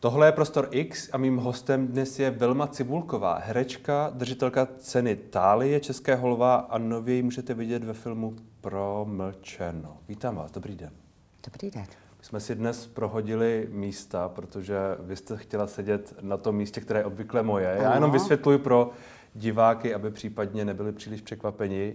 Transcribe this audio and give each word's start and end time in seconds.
Tohle 0.00 0.26
je 0.28 0.32
Prostor 0.32 0.68
X 0.70 1.08
a 1.12 1.18
mým 1.18 1.36
hostem 1.36 1.86
dnes 1.86 2.18
je 2.18 2.30
Velma 2.30 2.66
Cibulková, 2.66 3.38
herečka, 3.38 4.10
držitelka 4.14 4.68
ceny 4.78 5.16
Tálie 5.16 5.80
České 5.80 6.14
holva 6.14 6.54
a 6.56 6.78
nově 6.78 7.14
ji 7.14 7.22
můžete 7.22 7.54
vidět 7.54 7.84
ve 7.84 7.92
filmu 7.92 8.36
Promlčeno. 8.60 9.96
Vítám 10.08 10.36
vás, 10.36 10.50
dobrý 10.50 10.76
den. 10.76 10.90
Dobrý 11.44 11.70
den. 11.70 11.86
My 12.18 12.24
jsme 12.24 12.40
si 12.40 12.54
dnes 12.54 12.86
prohodili 12.86 13.68
místa, 13.72 14.28
protože 14.28 14.78
vy 15.00 15.16
jste 15.16 15.36
chtěla 15.36 15.66
sedět 15.66 16.14
na 16.20 16.36
tom 16.36 16.56
místě, 16.56 16.80
které 16.80 17.00
je 17.00 17.04
obvykle 17.04 17.42
moje. 17.42 17.76
Já 17.80 17.86
Ano. 17.86 17.94
jenom 17.94 18.10
vysvětluji 18.10 18.58
pro 18.58 18.90
diváky, 19.34 19.94
aby 19.94 20.10
případně 20.10 20.64
nebyli 20.64 20.92
příliš 20.92 21.20
překvapeni. 21.20 21.94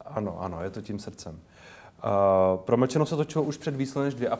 Ano, 0.00 0.40
ano, 0.42 0.62
je 0.62 0.70
to 0.70 0.80
tím 0.80 0.98
srdcem. 0.98 1.34
Uh, 2.04 2.60
Promlčeno 2.60 3.06
se 3.06 3.16
točilo 3.16 3.44
už 3.44 3.56
před 3.56 3.76
více 3.76 3.98
než 3.98 4.14
dvě 4.14 4.28
a 4.28 4.38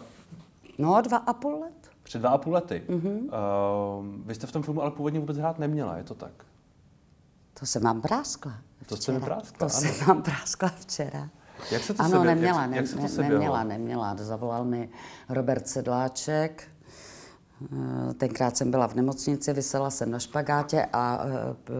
No, 0.78 1.00
dva 1.02 1.16
a 1.16 1.32
půl 1.32 1.60
let. 1.60 1.79
Před 2.10 2.18
dva 2.18 2.30
a 2.30 2.38
půl 2.38 2.52
lety. 2.52 2.82
Mm-hmm. 2.88 3.18
Uh, 3.18 4.06
vy 4.26 4.34
jste 4.34 4.46
v 4.46 4.52
tom 4.52 4.62
filmu 4.62 4.82
ale 4.82 4.90
původně 4.90 5.20
vůbec 5.20 5.36
hrát 5.38 5.58
neměla, 5.58 5.96
je 5.96 6.04
to 6.04 6.14
tak? 6.14 6.30
To 7.60 7.66
jsem 7.66 7.82
vám 7.82 8.00
práskla. 8.00 8.52
To 8.86 8.96
včera. 8.96 9.20
práskla, 9.20 9.68
To 9.68 9.76
ano. 9.76 9.92
jsem 9.92 10.06
vám 10.06 10.22
práskla 10.22 10.68
včera. 10.68 11.28
Jak 11.70 11.82
se 11.82 11.94
to 11.94 12.02
ano, 12.02 12.10
sebě- 12.18 12.24
neměla, 12.26 12.60
jak- 12.62 12.70
ne, 12.70 12.76
jak 12.76 12.86
se 12.86 12.96
to 13.16 13.22
ne, 13.22 13.28
neměla, 13.28 13.62
neměla. 13.64 14.16
Zavolal 14.18 14.64
mi 14.64 14.88
Robert 15.28 15.68
Sedláček. 15.68 16.68
Eh, 18.10 18.14
Tenkrát 18.14 18.56
jsem 18.56 18.70
byla 18.70 18.86
v 18.88 18.94
nemocnici, 18.94 19.52
vysela 19.52 19.90
jsem 19.90 20.10
na 20.10 20.18
špagátě 20.18 20.86
a 20.92 21.20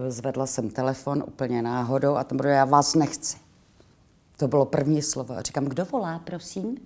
eh, 0.07 0.11
zvedla 0.11 0.45
jsem 0.45 0.69
telefon 0.69 1.23
úplně 1.27 1.61
náhodou 1.61 2.15
a 2.15 2.23
tam 2.23 2.37
bylo, 2.37 2.49
já 2.49 2.65
vás 2.65 2.95
nechci. 2.95 3.37
To 4.37 4.47
bylo 4.47 4.65
první 4.65 5.01
slovo. 5.01 5.33
A 5.37 5.41
říkám, 5.41 5.65
kdo 5.65 5.85
volá, 5.85 6.19
prosím? 6.19 6.77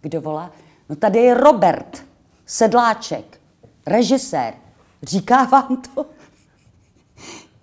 Kdo 0.00 0.20
volá? 0.20 0.50
No 0.88 0.96
tady 0.96 1.18
je 1.18 1.34
Robert 1.34 2.08
Sedláček, 2.50 3.40
režisér. 3.86 4.54
Říká 5.02 5.44
vám 5.44 5.76
to 5.76 6.06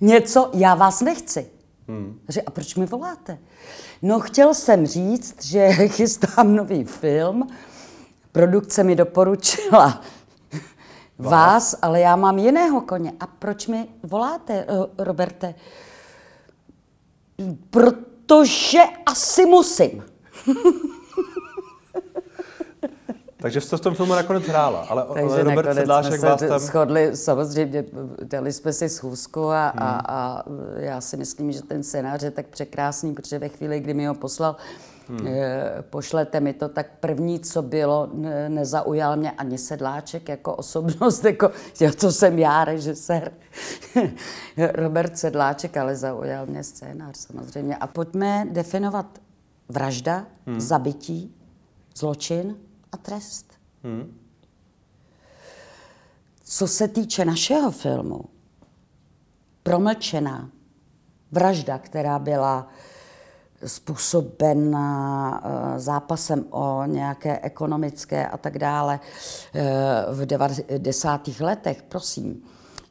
něco, 0.01 0.51
já 0.53 0.75
vás 0.75 1.01
nechci. 1.01 1.49
Hmm. 1.87 2.19
A 2.45 2.51
proč 2.51 2.75
mi 2.75 2.85
voláte? 2.85 3.37
No 4.01 4.19
chtěl 4.19 4.53
jsem 4.53 4.87
říct, 4.87 5.45
že 5.45 5.69
chystám 5.87 6.55
nový 6.55 6.83
film, 6.83 7.47
produkce 8.31 8.83
mi 8.83 8.95
doporučila 8.95 10.01
vás, 11.17 11.75
ale 11.81 11.99
já 11.99 12.15
mám 12.15 12.39
jiného 12.39 12.81
koně. 12.81 13.13
A 13.19 13.27
proč 13.27 13.67
mi 13.67 13.87
voláte, 14.03 14.53
eh, 14.53 15.03
Roberte? 15.03 15.55
Protože 17.69 18.79
asi 19.05 19.45
musím. 19.45 20.03
Takže 23.45 23.61
jste 23.61 23.77
v 23.77 23.81
tom 23.81 23.95
filmu 23.95 24.13
nakonec 24.15 24.43
hrála, 24.43 24.85
ale, 24.89 25.05
Takže 25.13 25.43
Robert 25.43 25.73
jsme 25.73 25.85
vás 25.85 26.39
se 26.39 26.47
tam... 26.47 26.59
shodli, 26.59 27.17
samozřejmě 27.17 27.85
dali 28.23 28.53
jsme 28.53 28.73
si 28.73 28.89
schůzku 28.89 29.49
a, 29.49 29.73
hmm. 29.75 29.83
a, 29.83 30.01
a 30.07 30.43
já 30.75 31.01
si 31.01 31.17
myslím, 31.17 31.51
že 31.51 31.61
ten 31.61 31.83
scénář 31.83 32.23
je 32.23 32.31
tak 32.31 32.47
překrásný, 32.47 33.13
protože 33.13 33.39
ve 33.39 33.49
chvíli, 33.49 33.79
kdy 33.79 33.93
mi 33.93 34.05
ho 34.05 34.13
poslal, 34.13 34.55
hmm. 35.09 35.27
pošlete 35.89 36.39
mi 36.39 36.53
to, 36.53 36.69
tak 36.69 36.87
první, 36.99 37.39
co 37.39 37.61
bylo, 37.61 38.09
ne- 38.13 38.49
nezaujal 38.49 39.17
mě 39.17 39.31
ani 39.31 39.57
Sedláček 39.57 40.29
jako 40.29 40.55
osobnost, 40.55 41.25
jako 41.25 41.51
jo, 41.79 41.91
to 41.99 42.11
jsem 42.11 42.39
já, 42.39 42.65
režisér, 42.65 43.31
Robert 44.73 45.17
Sedláček, 45.17 45.77
ale 45.77 45.95
zaujal 45.95 46.45
mě 46.45 46.63
scénář 46.63 47.17
samozřejmě. 47.17 47.75
A 47.75 47.87
pojďme 47.87 48.47
definovat 48.51 49.05
vražda, 49.69 50.25
hmm. 50.45 50.61
zabití, 50.61 51.35
zločin 51.95 52.55
a 52.95 52.97
trest. 52.97 53.53
Co 56.43 56.67
se 56.67 56.87
týče 56.87 57.25
našeho 57.25 57.71
filmu, 57.71 58.21
promlčená 59.63 60.49
vražda, 61.31 61.77
která 61.77 62.19
byla 62.19 62.67
způsobena 63.65 64.87
eh, 65.43 65.79
zápasem 65.79 66.45
o 66.49 66.85
nějaké 66.85 67.39
ekonomické 67.39 68.27
a 68.27 68.37
tak 68.37 68.59
dále 68.59 68.99
eh, 69.53 69.61
v 70.11 70.25
90. 70.25 71.27
letech, 71.39 71.83
prosím. 71.83 72.43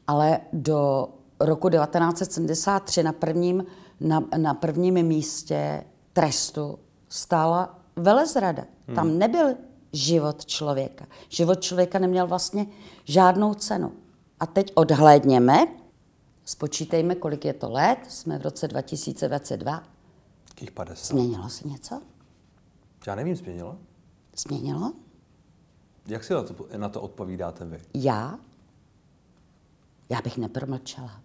Ale 0.07 0.39
do 0.53 1.09
roku 1.39 1.69
1973 1.69 3.03
na 3.03 3.13
prvním, 3.13 3.65
na, 3.99 4.23
na 4.37 4.53
prvním 4.53 5.03
místě 5.03 5.83
trestu 6.13 6.79
stála 7.09 7.79
velezrada. 7.95 8.63
Hmm. 8.87 8.95
Tam 8.95 9.17
nebyl 9.17 9.55
život 9.95 10.45
člověka. 10.45 11.05
Život 11.29 11.61
člověka 11.61 11.99
neměl 11.99 12.27
vlastně 12.27 12.67
žádnou 13.03 13.53
cenu. 13.53 13.91
A 14.39 14.45
teď 14.45 14.71
odhlédněme, 14.75 15.67
spočítejme, 16.45 17.15
kolik 17.15 17.45
je 17.45 17.53
to 17.53 17.71
let, 17.71 17.99
jsme 18.09 18.39
v 18.39 18.41
roce 18.41 18.67
2022. 18.67 19.83
Jakých 20.49 20.71
50? 20.71 21.07
Změnilo 21.07 21.49
se 21.49 21.67
něco? 21.67 22.01
Já 23.07 23.15
nevím, 23.15 23.35
změnilo? 23.35 23.77
Změnilo? 24.37 24.93
Jak 26.07 26.23
si 26.23 26.33
na 26.33 26.43
to, 26.43 26.55
na 26.77 26.89
to 26.89 27.01
odpovídáte 27.01 27.65
vy? 27.65 27.81
Já? 27.93 28.39
Já 30.09 30.21
bych 30.21 30.37
nepromlčela. 30.37 31.21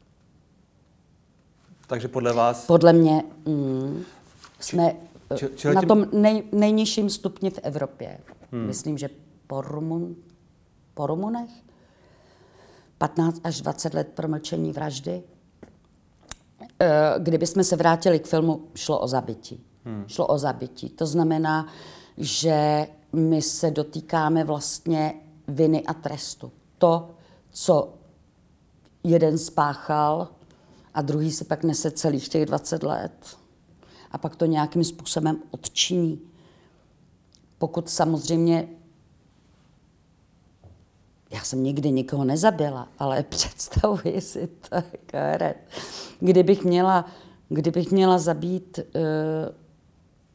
Takže 1.86 2.08
podle 2.08 2.32
vás... 2.32 2.66
Podle 2.66 2.92
mě 2.92 3.22
mm, 3.46 4.04
jsme 4.60 4.96
či, 5.36 5.48
čili 5.56 5.74
na 5.74 5.80
tím- 5.80 5.88
tom 5.88 6.06
nej, 6.12 6.42
nejnižším 6.52 7.10
stupni 7.10 7.50
v 7.50 7.58
Evropě. 7.62 8.20
Hmm. 8.52 8.66
Myslím, 8.66 8.98
že 8.98 9.08
po, 9.46 9.60
Rumun, 9.60 10.16
po 10.94 11.06
Rumunech 11.06 11.50
15 12.98 13.40
až 13.44 13.60
20 13.60 13.94
let 13.94 14.08
promlčení 14.14 14.72
vraždy. 14.72 15.22
Eh, 16.80 17.14
Kdybychom 17.18 17.64
se 17.64 17.76
vrátili 17.76 18.18
k 18.18 18.26
filmu, 18.26 18.68
šlo 18.74 19.00
o 19.00 19.08
zabití. 19.08 19.64
Hmm. 19.84 20.04
Šlo 20.06 20.26
o 20.26 20.38
zabití. 20.38 20.88
To 20.88 21.06
znamená, 21.06 21.66
že 22.16 22.86
my 23.12 23.42
se 23.42 23.70
dotýkáme 23.70 24.44
vlastně 24.44 25.14
viny 25.48 25.82
a 25.86 25.94
trestu. 25.94 26.52
To, 26.78 27.10
co 27.50 27.94
jeden 29.04 29.38
spáchal 29.38 30.28
a 30.94 31.02
druhý 31.02 31.30
se 31.32 31.44
pak 31.44 31.64
nese 31.64 31.90
celých 31.90 32.28
těch 32.28 32.46
20 32.46 32.82
let. 32.82 33.36
A 34.10 34.18
pak 34.18 34.36
to 34.36 34.46
nějakým 34.46 34.84
způsobem 34.84 35.38
odčiní. 35.50 36.20
Pokud 37.58 37.88
samozřejmě 37.90 38.68
já 41.32 41.40
jsem 41.40 41.62
nikdy 41.64 41.92
nikoho 41.92 42.24
nezabila, 42.24 42.88
ale 42.98 43.22
představuji 43.28 44.20
si 44.20 44.46
to 44.46 44.74
jako 44.74 45.12
herec. 45.12 45.56
Kdybych 46.20 46.64
měla, 46.64 47.04
kdybych 47.48 47.90
měla 47.90 48.18
zabít, 48.18 48.78
eh, 48.78 49.52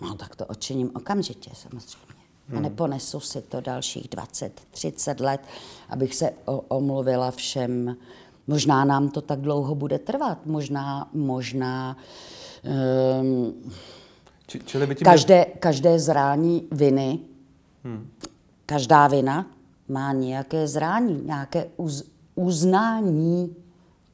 no 0.01 0.15
tak 0.15 0.35
to 0.35 0.45
odčiním 0.45 0.91
okamžitě 0.95 1.51
samozřejmě. 1.53 2.15
A 2.57 2.59
neponesu 2.59 3.19
si 3.19 3.41
to 3.41 3.61
dalších 3.61 4.07
20, 4.09 4.61
30 4.71 5.19
let, 5.19 5.41
abych 5.89 6.15
se 6.15 6.31
o- 6.45 6.59
omluvila 6.67 7.31
všem. 7.31 7.97
Možná 8.47 8.85
nám 8.85 9.09
to 9.09 9.21
tak 9.21 9.41
dlouho 9.41 9.75
bude 9.75 9.99
trvat, 9.99 10.45
možná, 10.45 11.09
možná 11.13 11.97
um, 12.65 13.53
Či, 14.47 14.59
čili 14.59 14.87
by 14.87 14.95
tím... 14.95 15.05
každé, 15.05 15.45
každé 15.45 15.99
zrání 15.99 16.67
viny, 16.71 17.19
hmm. 17.83 18.09
každá 18.65 19.07
vina 19.07 19.45
má 19.87 20.13
nějaké 20.13 20.67
zrání, 20.67 21.21
nějaké 21.25 21.67
uz, 21.77 22.03
uznání 22.35 23.55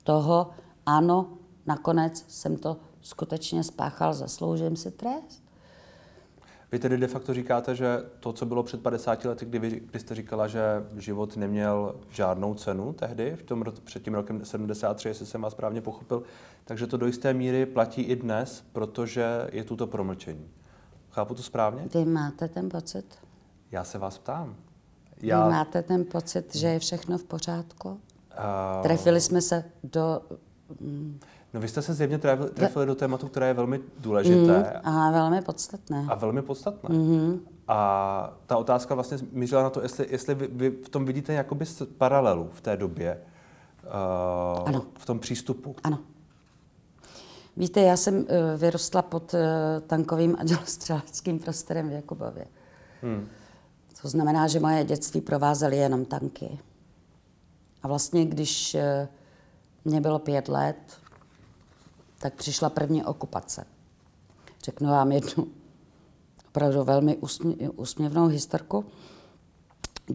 toho, 0.03 0.49
ano, 0.85 1.27
nakonec 1.65 2.25
jsem 2.27 2.57
to 2.57 2.77
skutečně 3.01 3.63
spáchal, 3.63 4.13
zasloužím 4.13 4.75
si 4.75 4.91
trest. 4.91 5.40
Vy 6.71 6.79
tedy 6.79 6.97
de 6.97 7.07
facto 7.07 7.33
říkáte, 7.33 7.75
že 7.75 7.97
to, 8.19 8.33
co 8.33 8.45
bylo 8.45 8.63
před 8.63 8.81
50 8.81 9.25
lety, 9.25 9.45
kdy, 9.45 9.59
vy, 9.59 9.69
kdy 9.69 9.99
jste 9.99 10.15
říkala, 10.15 10.47
že 10.47 10.61
život 10.97 11.37
neměl 11.37 11.95
žádnou 12.09 12.53
cenu 12.53 12.93
tehdy, 12.93 13.35
v 13.35 13.43
tom, 13.43 13.63
před 13.83 14.03
tím 14.03 14.13
rokem 14.13 14.45
73, 14.45 15.07
jestli 15.07 15.25
jsem 15.25 15.41
vás 15.41 15.53
správně 15.53 15.81
pochopil, 15.81 16.23
takže 16.65 16.87
to 16.87 16.97
do 16.97 17.05
jisté 17.05 17.33
míry 17.33 17.65
platí 17.65 18.01
i 18.01 18.15
dnes, 18.15 18.63
protože 18.73 19.47
je 19.51 19.63
tu 19.63 19.75
to 19.75 19.87
promlčení. 19.87 20.49
Chápu 21.09 21.35
to 21.35 21.43
správně? 21.43 21.87
Vy 21.93 22.05
máte 22.05 22.47
ten 22.47 22.69
pocit? 22.69 23.05
Já 23.71 23.83
se 23.83 23.97
vás 23.97 24.17
ptám. 24.17 24.55
Já... 25.21 25.45
Vy 25.45 25.51
máte 25.51 25.81
ten 25.81 26.05
pocit, 26.05 26.55
že 26.55 26.67
je 26.67 26.79
všechno 26.79 27.17
v 27.17 27.23
pořádku? 27.23 27.89
uh, 27.89 27.97
Trefili 28.83 29.21
jsme 29.21 29.41
se 29.41 29.63
do... 29.83 30.21
no 31.53 31.59
vy 31.59 31.67
jste 31.67 31.81
se 31.81 31.93
zjevně 31.93 32.17
trefili, 32.53 32.85
do 32.85 32.95
tématu, 32.95 33.27
které 33.27 33.47
je 33.47 33.53
velmi 33.53 33.79
důležité 33.99 34.81
A 34.83 35.11
velmi 35.11 35.41
podstatné. 35.41 36.05
a 36.09 36.15
velmi 36.15 36.41
podstatné. 36.41 36.95
Mm-hmm. 36.95 37.39
A 37.67 38.33
ta 38.45 38.57
otázka 38.57 38.95
vlastně 38.95 39.17
mířila 39.31 39.63
na 39.63 39.69
to, 39.69 39.81
jestli, 39.81 40.07
jestli 40.09 40.35
vy, 40.35 40.47
vy 40.47 40.69
v 40.69 40.89
tom 40.89 41.05
vidíte 41.05 41.33
jakoby 41.33 41.65
paralelu 41.97 42.49
v 42.53 42.61
té 42.61 42.77
době, 42.77 43.17
uh, 43.83 44.67
Ano. 44.67 44.85
v 44.97 45.05
tom 45.05 45.19
přístupu. 45.19 45.75
Ano. 45.83 45.99
Víte, 47.57 47.81
já 47.81 47.97
jsem 47.97 48.25
eh, 48.29 48.57
vyrostla 48.57 49.01
pod 49.01 49.33
eh, 49.33 49.81
tankovým 49.87 50.35
a 50.39 50.43
dělostřeleckým 50.43 51.39
prostorem 51.39 51.89
v 51.89 51.91
Jakubově. 51.91 52.45
Hmm. 53.01 53.27
To 54.01 54.09
znamená, 54.09 54.47
že 54.47 54.59
moje 54.59 54.83
dětství 54.83 55.21
provázely 55.21 55.77
jenom 55.77 56.05
tanky. 56.05 56.59
A 57.83 57.87
vlastně, 57.87 58.25
když 58.25 58.75
eh, 58.75 59.07
mě 59.85 60.01
bylo 60.01 60.19
pět 60.19 60.47
let, 60.47 61.00
tak 62.21 62.33
přišla 62.33 62.69
první 62.69 63.03
okupace. 63.03 63.65
Řeknu 64.63 64.89
vám 64.89 65.11
jednu 65.11 65.47
opravdu 66.47 66.83
velmi 66.83 67.17
úsměvnou 67.77 68.27
historku 68.27 68.85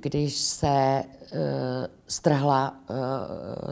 když 0.00 0.36
se 0.36 1.04
uh, 1.04 1.38
strhla 2.08 2.80
uh, 2.90 2.96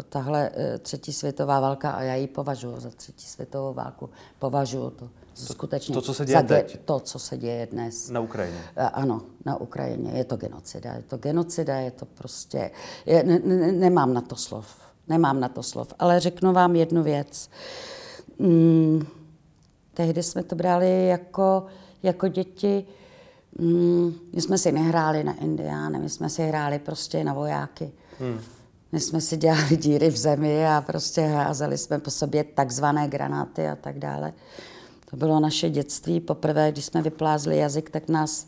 tahle 0.08 0.50
uh, 0.50 0.78
třetí 0.78 1.12
světová 1.12 1.60
válka 1.60 1.90
a 1.90 2.02
já 2.02 2.14
ji 2.14 2.26
považuji 2.26 2.80
za 2.80 2.90
třetí 2.90 3.26
světovou 3.26 3.74
válku, 3.74 4.10
považuji 4.38 4.90
to 4.90 5.10
skutečně 5.34 5.94
to, 5.94 6.00
co 6.00 6.14
se 6.14 6.24
děje 6.24 6.40
za 6.40 6.46
teď. 6.46 6.80
to, 6.84 7.00
co 7.00 7.18
se 7.18 7.36
děje 7.36 7.66
dnes. 7.66 8.10
Na 8.10 8.20
Ukrajině. 8.20 8.58
Uh, 8.58 8.88
ano, 8.92 9.22
na 9.44 9.56
Ukrajině. 9.56 10.10
Je 10.14 10.24
to 10.24 10.36
genocida. 10.36 10.92
Je 10.92 11.02
to 11.02 11.16
genocida, 11.16 11.76
je 11.76 11.90
to 11.90 12.06
prostě... 12.06 12.70
Je, 13.06 13.24
ne, 13.24 13.38
ne, 13.38 13.72
nemám 13.72 14.14
na 14.14 14.20
to 14.20 14.36
slov. 14.36 14.66
Nemám 15.08 15.40
na 15.40 15.48
to 15.48 15.62
slov. 15.62 15.94
Ale 15.98 16.20
řeknu 16.20 16.52
vám 16.52 16.76
jednu 16.76 17.02
věc. 17.02 17.50
Mm, 18.38 19.06
tehdy 19.94 20.22
jsme 20.22 20.42
to 20.42 20.54
brali 20.56 21.06
jako, 21.06 21.66
jako 22.02 22.28
děti, 22.28 22.86
Mm, 23.58 24.14
my 24.32 24.42
jsme 24.42 24.58
si 24.58 24.72
nehráli 24.72 25.24
na 25.24 25.32
indiány, 25.32 25.98
my 25.98 26.08
jsme 26.08 26.30
si 26.30 26.42
hráli 26.42 26.78
prostě 26.78 27.24
na 27.24 27.32
vojáky. 27.32 27.92
Hmm. 28.20 28.40
My 28.92 29.00
jsme 29.00 29.20
si 29.20 29.36
dělali 29.36 29.76
díry 29.76 30.10
v 30.10 30.16
zemi 30.16 30.66
a 30.66 30.80
prostě 30.86 31.20
házeli 31.20 31.78
jsme 31.78 31.98
po 31.98 32.10
sobě 32.10 32.44
takzvané 32.44 33.08
granáty 33.08 33.68
a 33.68 33.76
tak 33.76 33.98
dále. 33.98 34.32
To 35.10 35.16
bylo 35.16 35.40
naše 35.40 35.70
dětství. 35.70 36.20
Poprvé, 36.20 36.72
když 36.72 36.84
jsme 36.84 37.02
vyplázli 37.02 37.58
jazyk, 37.58 37.90
tak 37.90 38.08
nás 38.08 38.46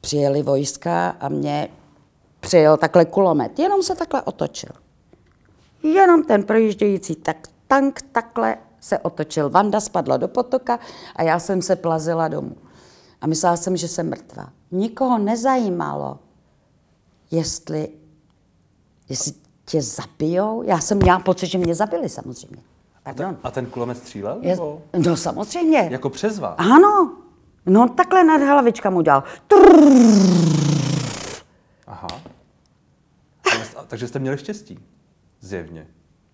přijeli 0.00 0.42
vojska 0.42 1.08
a 1.08 1.28
mě 1.28 1.68
přijel 2.40 2.76
takhle 2.76 3.04
kulomet. 3.04 3.58
Jenom 3.58 3.82
se 3.82 3.94
takhle 3.94 4.22
otočil. 4.22 4.70
Jenom 5.82 6.22
ten 6.24 6.42
projíždějící 6.42 7.14
tak, 7.16 7.48
tank 7.68 8.02
takhle 8.12 8.56
se 8.80 8.98
otočil. 8.98 9.50
Vanda 9.50 9.80
spadla 9.80 10.16
do 10.16 10.28
potoka 10.28 10.78
a 11.16 11.22
já 11.22 11.38
jsem 11.38 11.62
se 11.62 11.76
plazila 11.76 12.28
domů. 12.28 12.56
A 13.20 13.26
myslela 13.26 13.56
jsem, 13.56 13.76
že 13.76 13.88
jsem 13.88 14.10
mrtvá. 14.10 14.52
Nikoho 14.70 15.18
nezajímalo, 15.18 16.18
jestli, 17.30 17.88
jestli 19.08 19.32
tě 19.64 19.82
zabijou. 19.82 20.62
Já 20.62 20.78
jsem 20.80 20.98
měla 20.98 21.18
pocit, 21.18 21.46
že 21.46 21.58
mě 21.58 21.74
zabili 21.74 22.08
samozřejmě. 22.08 22.62
Pardon. 23.02 23.36
A 23.42 23.50
ten 23.50 23.66
kulomet 23.66 23.98
střílel? 23.98 24.38
Je, 24.40 24.56
no 24.98 25.16
samozřejmě. 25.16 25.88
Jako 25.90 26.10
přes 26.10 26.38
vás? 26.38 26.54
Ano. 26.58 27.16
No 27.66 27.88
takhle 27.88 28.24
nad 28.24 28.40
hlavička 28.40 28.90
mu 28.90 29.00
dělal. 29.00 29.22
Aha. 31.86 32.08
Takže 33.86 34.08
jste 34.08 34.18
měli 34.18 34.38
štěstí. 34.38 34.78
Zjevně. 35.40 35.86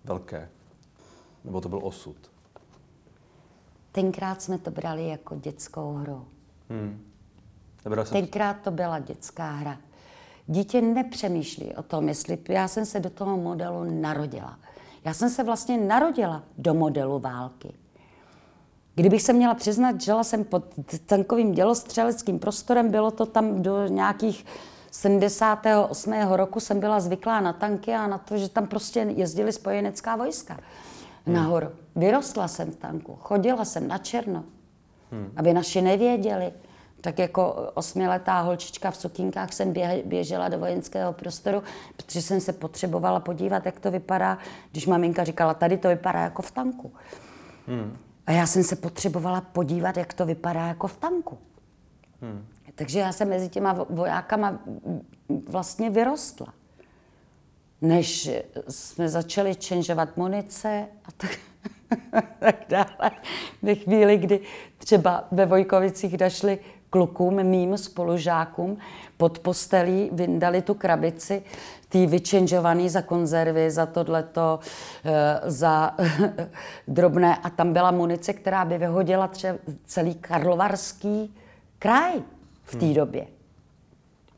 Velké. 0.03 0.49
Nebo 1.43 1.61
to 1.61 1.69
byl 1.69 1.79
osud? 1.83 2.15
Tenkrát 3.95 4.41
jsme 4.41 4.57
to 4.57 4.71
brali 4.71 5.07
jako 5.07 5.35
dětskou 5.35 5.93
hru. 5.93 6.27
Hmm. 6.69 7.01
Tenkrát 8.11 8.57
to 8.63 8.71
byla 8.71 8.99
dětská 8.99 9.51
hra. 9.51 9.77
Dítě 10.47 10.81
nepřemýšlí 10.81 11.75
o 11.75 11.83
tom, 11.83 12.07
jestli 12.07 12.37
já 12.49 12.67
jsem 12.67 12.85
se 12.85 12.99
do 12.99 13.09
toho 13.09 13.37
modelu 13.37 14.01
narodila. 14.01 14.59
Já 15.05 15.13
jsem 15.13 15.29
se 15.29 15.43
vlastně 15.43 15.77
narodila 15.77 16.43
do 16.57 16.73
modelu 16.73 17.19
války. 17.19 17.73
Kdybych 18.95 19.21
se 19.21 19.33
měla 19.33 19.53
přiznat, 19.53 20.01
žila 20.01 20.23
jsem 20.23 20.43
pod 20.43 20.65
tankovým 21.05 21.51
dělostřeleckým 21.51 22.39
prostorem, 22.39 22.91
bylo 22.91 23.11
to 23.11 23.25
tam 23.25 23.61
do 23.61 23.87
nějakých 23.87 24.45
78. 24.91 26.13
roku 26.31 26.59
jsem 26.59 26.79
byla 26.79 26.99
zvyklá 26.99 27.39
na 27.39 27.53
tanky 27.53 27.93
a 27.93 28.07
na 28.07 28.17
to, 28.17 28.37
že 28.37 28.49
tam 28.49 28.67
prostě 28.67 28.99
jezdili 28.99 29.51
spojenecká 29.51 30.15
vojska 30.15 30.59
nahoru. 31.27 31.67
Vyrostla 31.95 32.47
jsem 32.47 32.71
v 32.71 32.75
tanku, 32.75 33.17
chodila 33.21 33.65
jsem 33.65 33.87
na 33.87 33.97
černo 33.97 34.43
hmm. 35.11 35.31
aby 35.35 35.53
naši 35.53 35.81
nevěděli. 35.81 36.53
Tak 37.01 37.19
jako 37.19 37.71
osmiletá 37.73 38.41
holčička 38.41 38.91
v 38.91 38.97
sukínkách 38.97 39.53
jsem 39.53 39.73
běžela 40.05 40.49
do 40.49 40.59
vojenského 40.59 41.13
prostoru, 41.13 41.63
protože 41.97 42.21
jsem 42.21 42.41
se 42.41 42.53
potřebovala 42.53 43.19
podívat, 43.19 43.65
jak 43.65 43.79
to 43.79 43.91
vypadá, 43.91 44.37
když 44.71 44.87
maminka 44.87 45.23
říkala, 45.23 45.53
tady 45.53 45.77
to 45.77 45.87
vypadá 45.87 46.19
jako 46.19 46.41
v 46.41 46.51
tanku. 46.51 46.93
Hmm. 47.67 47.97
A 48.27 48.31
já 48.31 48.47
jsem 48.47 48.63
se 48.63 48.75
potřebovala 48.75 49.41
podívat, 49.41 49.97
jak 49.97 50.13
to 50.13 50.25
vypadá 50.25 50.67
jako 50.67 50.87
v 50.87 50.97
tanku. 50.97 51.37
Hmm. 52.21 52.45
Takže 52.75 52.99
já 52.99 53.11
jsem 53.11 53.29
mezi 53.29 53.49
těma 53.49 53.85
vojákama 53.89 54.59
vlastně 55.47 55.89
vyrostla. 55.89 56.53
Než 57.81 58.29
jsme 58.69 59.09
začali 59.09 59.55
čenžovat 59.55 60.17
munice 60.17 60.85
a 61.05 61.11
tak. 61.17 61.37
tak 62.39 62.55
dále. 62.69 63.11
Ve 63.61 63.75
chvíli, 63.75 64.17
kdy 64.17 64.39
třeba 64.77 65.27
ve 65.31 65.45
Vojkovicích 65.45 66.17
došli 66.17 66.59
klukům, 66.89 67.43
mým 67.43 67.77
spolužákům, 67.77 68.77
pod 69.17 69.39
postelí 69.39 70.09
vyndali 70.13 70.61
tu 70.61 70.73
krabici, 70.73 71.43
ty 71.89 72.07
vyčenžovaný 72.07 72.89
za 72.89 73.01
konzervy, 73.01 73.71
za 73.71 73.85
tohleto, 73.85 74.59
eh, 75.05 75.41
za 75.45 75.95
drobné. 76.87 77.37
A 77.37 77.49
tam 77.49 77.73
byla 77.73 77.91
munice, 77.91 78.33
která 78.33 78.65
by 78.65 78.77
vyhodila 78.77 79.27
třeba 79.27 79.57
celý 79.85 80.15
karlovarský 80.15 81.35
kraj 81.79 82.13
v 82.63 82.75
té 82.75 82.85
hmm. 82.85 82.95
době. 82.95 83.27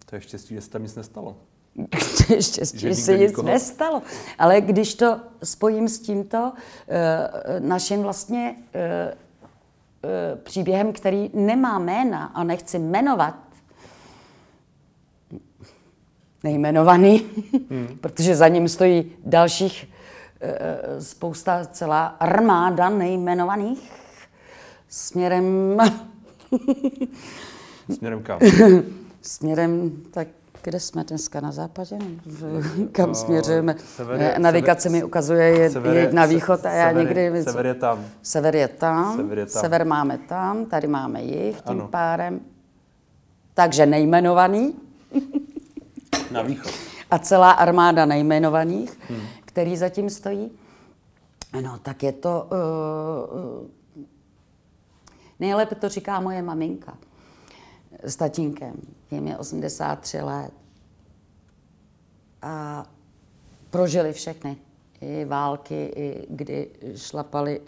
To 0.06 0.16
je 0.16 0.22
štěstí, 0.22 0.56
že 0.56 0.62
se 0.62 0.69
tam 0.69 0.84
nic 0.84 0.95
nestalo. 0.95 1.36
štěstí, 2.39 2.79
že 2.79 2.95
se 2.95 3.18
nic 3.18 3.29
nikoho... 3.29 3.47
nestalo. 3.47 4.01
Ale 4.39 4.62
když 4.62 4.95
to 4.95 5.19
spojím 5.44 5.89
s 5.89 6.00
tímto 6.00 6.38
uh, 6.38 6.53
naším 7.59 8.01
vlastně 8.01 8.56
uh, 8.56 8.81
uh, 10.03 10.39
příběhem, 10.44 10.94
který 10.94 11.29
nemá 11.33 11.79
jména 11.79 12.25
a 12.25 12.44
nechci 12.44 12.79
jmenovat, 12.79 13.35
nejmenovaný, 16.44 17.25
hmm. 17.69 17.97
protože 18.01 18.35
za 18.35 18.47
ním 18.47 18.68
stojí 18.68 19.12
dalších 19.25 19.89
spousta, 21.00 21.65
celá 21.65 22.06
armáda 22.06 22.89
nejmenovaných 22.89 23.91
směrem... 24.89 25.77
směrem 27.89 28.24
kam? 28.24 28.39
směrem 29.21 29.91
tak 30.12 30.27
kde 30.67 30.79
jsme 30.79 31.03
dneska 31.03 31.39
na 31.39 31.51
západě? 31.51 31.97
Kam 32.91 33.09
no, 33.09 33.15
směřujeme? 33.15 33.75
Sever 33.95 34.39
Navigace 34.39 34.89
mi 34.89 35.03
ukazuje 35.03 35.47
je, 35.47 35.69
sever 35.69 35.97
je 35.97 36.13
na 36.13 36.25
východ 36.25 36.65
a 36.65 36.71
já 36.71 36.89
sever, 36.89 37.05
někdy... 37.05 37.43
Sever 37.43 37.65
je 37.65 37.74
tam. 37.74 38.05
Sever 38.21 38.55
je 38.55 38.67
tam. 38.67 39.15
Sever, 39.15 39.38
je 39.38 39.45
tam. 39.45 39.62
sever 39.62 39.86
máme 39.86 40.17
tam, 40.17 40.65
tady 40.65 40.88
máme 40.88 41.21
jich 41.21 41.62
tím 41.62 41.79
ano. 41.79 41.88
párem. 41.88 42.39
Takže 43.53 43.86
nejmenovaný. 43.86 44.74
Na 46.31 46.41
východ. 46.41 46.71
A 47.12 47.19
celá 47.19 47.51
armáda 47.51 48.05
nejmenovaných, 48.05 49.00
hmm. 49.09 49.21
který 49.45 49.77
zatím 49.77 50.09
stojí. 50.09 50.51
No, 51.62 51.79
tak 51.81 52.03
je 52.03 52.12
to... 52.12 52.50
Uh, 52.51 53.67
nejlépe 55.39 55.75
to 55.75 55.89
říká 55.89 56.19
moje 56.19 56.41
maminka 56.41 56.97
s 58.04 58.16
tatínkem. 58.16 58.74
Jim 59.12 59.27
je 59.27 59.38
83 59.38 60.22
let. 60.22 60.51
A 62.42 62.86
prožili 63.70 64.13
všechny. 64.13 64.58
I 65.01 65.25
války, 65.25 65.92
i 65.96 66.27
kdy 66.30 66.70
šlapali 66.96 67.62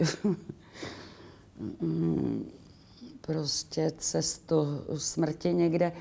prostě 3.20 3.92
cestu 3.98 4.84
smrti 4.96 5.54
někde. 5.54 5.92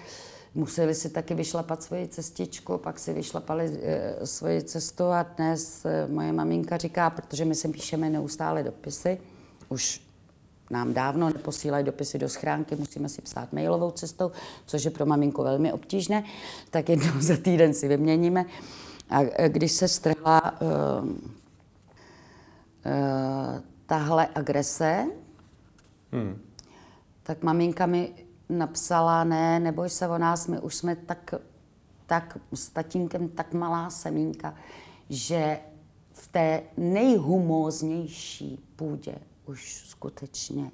Museli 0.56 0.96
si 0.96 1.10
taky 1.10 1.34
vyšlapat 1.34 1.84
svoji 1.84 2.08
cestičku, 2.08 2.78
pak 2.78 3.00
si 3.00 3.14
vyšlapali 3.14 3.80
e, 3.82 4.26
svoji 4.26 4.64
cestu 4.64 5.04
a 5.04 5.24
dnes 5.24 5.86
e, 5.86 6.08
moje 6.08 6.34
maminka 6.34 6.78
říká, 6.78 7.10
protože 7.10 7.46
my 7.46 7.56
si 7.56 7.68
píšeme 7.68 8.10
neustále 8.10 8.64
dopisy, 8.64 9.18
už 9.70 10.09
nám 10.70 10.94
dávno 10.94 11.30
neposílají 11.30 11.86
dopisy 11.86 12.20
do 12.20 12.30
schránky, 12.30 12.76
musíme 12.76 13.10
si 13.10 13.22
psát 13.22 13.54
mailovou 13.54 13.92
cestou, 13.92 14.32
což 14.66 14.84
je 14.86 14.92
pro 14.92 15.06
maminku 15.06 15.44
velmi 15.44 15.74
obtížné, 15.74 16.24
tak 16.70 16.90
jednou 16.90 17.22
za 17.22 17.38
týden 17.38 17.74
si 17.74 17.88
vyměníme. 17.88 18.46
A 19.10 19.24
když 19.48 19.72
se 19.72 19.88
strhla 19.88 20.62
uh, 20.62 20.68
uh, 21.10 21.14
tahle 23.86 24.28
agrese, 24.36 25.06
hmm. 26.12 26.42
tak 27.24 27.44
maminka 27.44 27.86
mi 27.86 28.12
napsala, 28.50 29.24
ne, 29.24 29.60
neboj 29.60 29.90
se 29.90 30.08
o 30.08 30.18
nás, 30.18 30.48
my 30.48 30.60
už 30.60 30.76
jsme 30.76 30.96
tak, 30.96 31.36
tak 32.06 32.38
s 32.54 32.70
tatínkem 32.70 33.30
tak 33.30 33.54
malá 33.54 33.90
semínka, 33.90 34.56
že 35.10 35.60
v 36.12 36.28
té 36.28 36.62
nejhumóznější 36.78 38.60
půdě 38.76 39.16
už 39.50 39.84
skutečně 39.86 40.72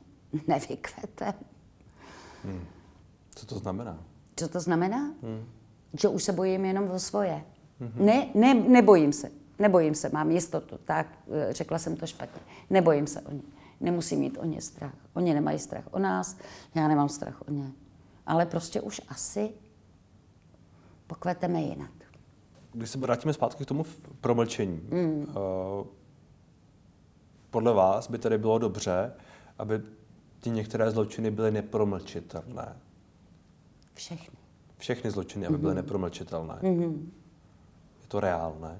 nevykvete. 0.48 1.34
Hmm. 2.44 2.66
Co 3.36 3.46
to 3.46 3.60
znamená? 3.60 4.04
Co 4.36 4.48
to 4.48 4.60
znamená? 4.60 4.98
Hmm. 4.98 5.46
Že 6.02 6.08
už 6.08 6.24
se 6.24 6.34
bojím 6.34 6.66
jenom 6.66 6.92
o 6.92 7.00
svoje. 7.00 7.44
Hmm. 7.80 8.06
Ne, 8.06 8.30
ne, 8.36 8.54
nebojím 8.54 9.14
se. 9.14 9.32
Nebojím 9.60 9.96
se, 9.96 10.10
mám 10.10 10.32
jistotu. 10.32 10.80
Tak, 10.86 11.08
eh, 11.32 11.54
řekla 11.54 11.80
jsem 11.80 11.96
to 11.96 12.08
špatně. 12.08 12.42
Nebojím 12.70 13.08
se 13.08 13.22
o 13.22 13.32
ně. 13.32 13.42
Nemusím 13.80 14.20
mít 14.20 14.38
o 14.38 14.46
ně 14.46 14.62
strach. 14.62 14.96
Oni 15.14 15.34
nemají 15.34 15.60
strach 15.60 15.88
o 15.92 16.00
nás, 16.00 16.38
já 16.76 16.88
nemám 16.88 17.10
strach 17.10 17.42
o 17.48 17.52
ně. 17.52 17.72
Ale 18.26 18.46
prostě 18.46 18.82
už 18.82 19.02
asi 19.08 19.50
pokveteme 21.08 21.62
jinak. 21.62 21.92
Když 22.74 22.90
se 22.90 22.98
vrátíme 22.98 23.34
zpátky 23.34 23.64
k 23.64 23.68
tomu 23.68 23.86
promlčení, 24.22 24.82
mm. 24.92 25.22
uh, 25.22 25.88
podle 27.56 27.74
vás 27.74 28.10
by 28.10 28.18
tedy 28.18 28.38
bylo 28.38 28.58
dobře, 28.60 29.14
aby 29.60 29.82
ty 30.40 30.50
některé 30.50 30.92
zločiny 30.92 31.32
byly 31.32 31.52
nepromlčitelné. 31.52 32.78
Všechny. 33.94 34.38
Všechny 34.78 35.12
zločiny, 35.12 35.48
aby 35.48 35.58
byly 35.58 35.72
mm-hmm. 35.72 35.76
nepromlčitelné. 35.76 36.54
Mm-hmm. 36.54 37.06
Je 38.02 38.08
to 38.08 38.20
reálné? 38.20 38.80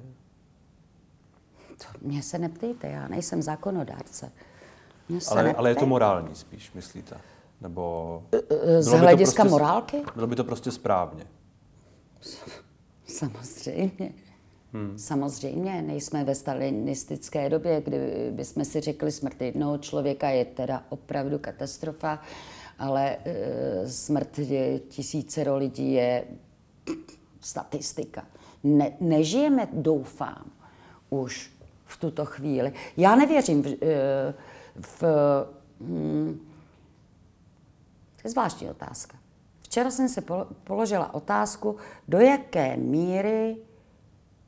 To 1.78 1.86
mě 2.02 2.24
se 2.24 2.38
neptejte, 2.38 2.88
já 2.88 3.08
nejsem 3.08 3.42
zákonodárce. 3.42 4.32
ale, 5.32 5.54
ale 5.54 5.70
je 5.70 5.76
to 5.76 5.86
morální 5.86 6.36
spíš, 6.36 6.74
myslíte? 6.74 7.18
Nebo 7.62 8.24
Z 8.80 8.92
hlediska 8.92 9.44
prostě, 9.44 9.52
morálky? 9.52 10.04
Bylo 10.16 10.28
by 10.28 10.36
to 10.36 10.44
prostě 10.44 10.72
správně. 10.72 11.28
Samozřejmě. 13.08 14.14
Hmm. 14.76 14.98
Samozřejmě, 14.98 15.82
nejsme 15.82 16.24
ve 16.24 16.36
stalinistické 16.36 17.50
době, 17.50 17.82
kdy 17.82 17.98
bychom 18.32 18.66
si 18.66 18.82
řekli, 18.82 19.12
smrt 19.12 19.42
jednoho 19.42 19.78
člověka 19.78 20.30
je 20.30 20.46
teda 20.46 20.84
opravdu 20.90 21.40
katastrofa, 21.40 22.22
ale 22.80 23.18
e, 23.26 23.90
smrt 23.90 24.40
tisíce 24.88 25.52
lidí 25.52 25.94
je 25.94 26.26
statistika. 27.40 28.26
Ne, 28.64 28.92
nežijeme, 29.00 29.68
doufám, 29.74 30.52
už 31.10 31.52
v 31.86 31.98
tuto 31.98 32.26
chvíli. 32.26 32.74
Já 32.98 33.16
nevěřím 33.16 33.64
v, 33.64 33.68
e, 33.68 34.34
v 34.76 35.04
hm, 35.80 36.40
to 38.22 38.28
je 38.28 38.32
zvláštní 38.32 38.70
otázka. 38.70 39.18
Včera 39.60 39.92
jsem 39.92 40.10
se 40.10 40.24
položila 40.64 41.14
otázku, 41.14 41.76
do 42.08 42.20
jaké 42.20 42.78
míry 42.78 43.58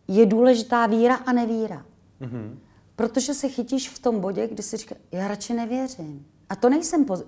je 0.07 0.25
důležitá 0.25 0.85
víra 0.85 1.15
a 1.15 1.31
nevíra. 1.31 1.85
Mm-hmm. 2.21 2.57
Protože 2.95 3.33
se 3.33 3.49
chytíš 3.49 3.89
v 3.89 3.99
tom 3.99 4.19
bodě, 4.19 4.47
kdy 4.47 4.63
si 4.63 4.77
říkáš, 4.77 4.97
já 5.11 5.27
radši 5.27 5.53
nevěřím. 5.53 6.25
A 6.49 6.55
to 6.55 6.69
nejsem 6.69 7.05
po, 7.05 7.13
uh, 7.13 7.21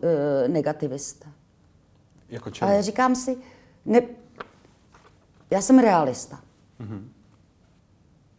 negativista. 0.47 1.31
Jako 2.29 2.51
čemu? 2.51 2.71
Ale 2.71 2.81
říkám 2.81 3.15
si, 3.15 3.37
ne, 3.85 4.01
já 5.51 5.61
jsem 5.61 5.79
realista. 5.79 6.43
Mm-hmm. 6.79 7.03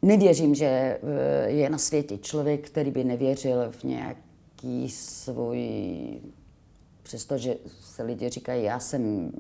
Nevěřím, 0.03 0.55
že 0.55 0.99
uh, 1.03 1.09
je 1.47 1.71
na 1.71 1.79
světě 1.79 2.19
člověk, 2.19 2.67
který 2.67 2.91
by 2.91 3.05
nevěřil 3.05 3.71
v 3.71 3.85
nějaký 3.85 4.91
svůj 4.91 6.21
přestože 7.11 7.57
se 7.81 8.03
lidi 8.03 8.29
říkají, 8.29 8.65
já 8.65 8.81
jsem 8.81 9.33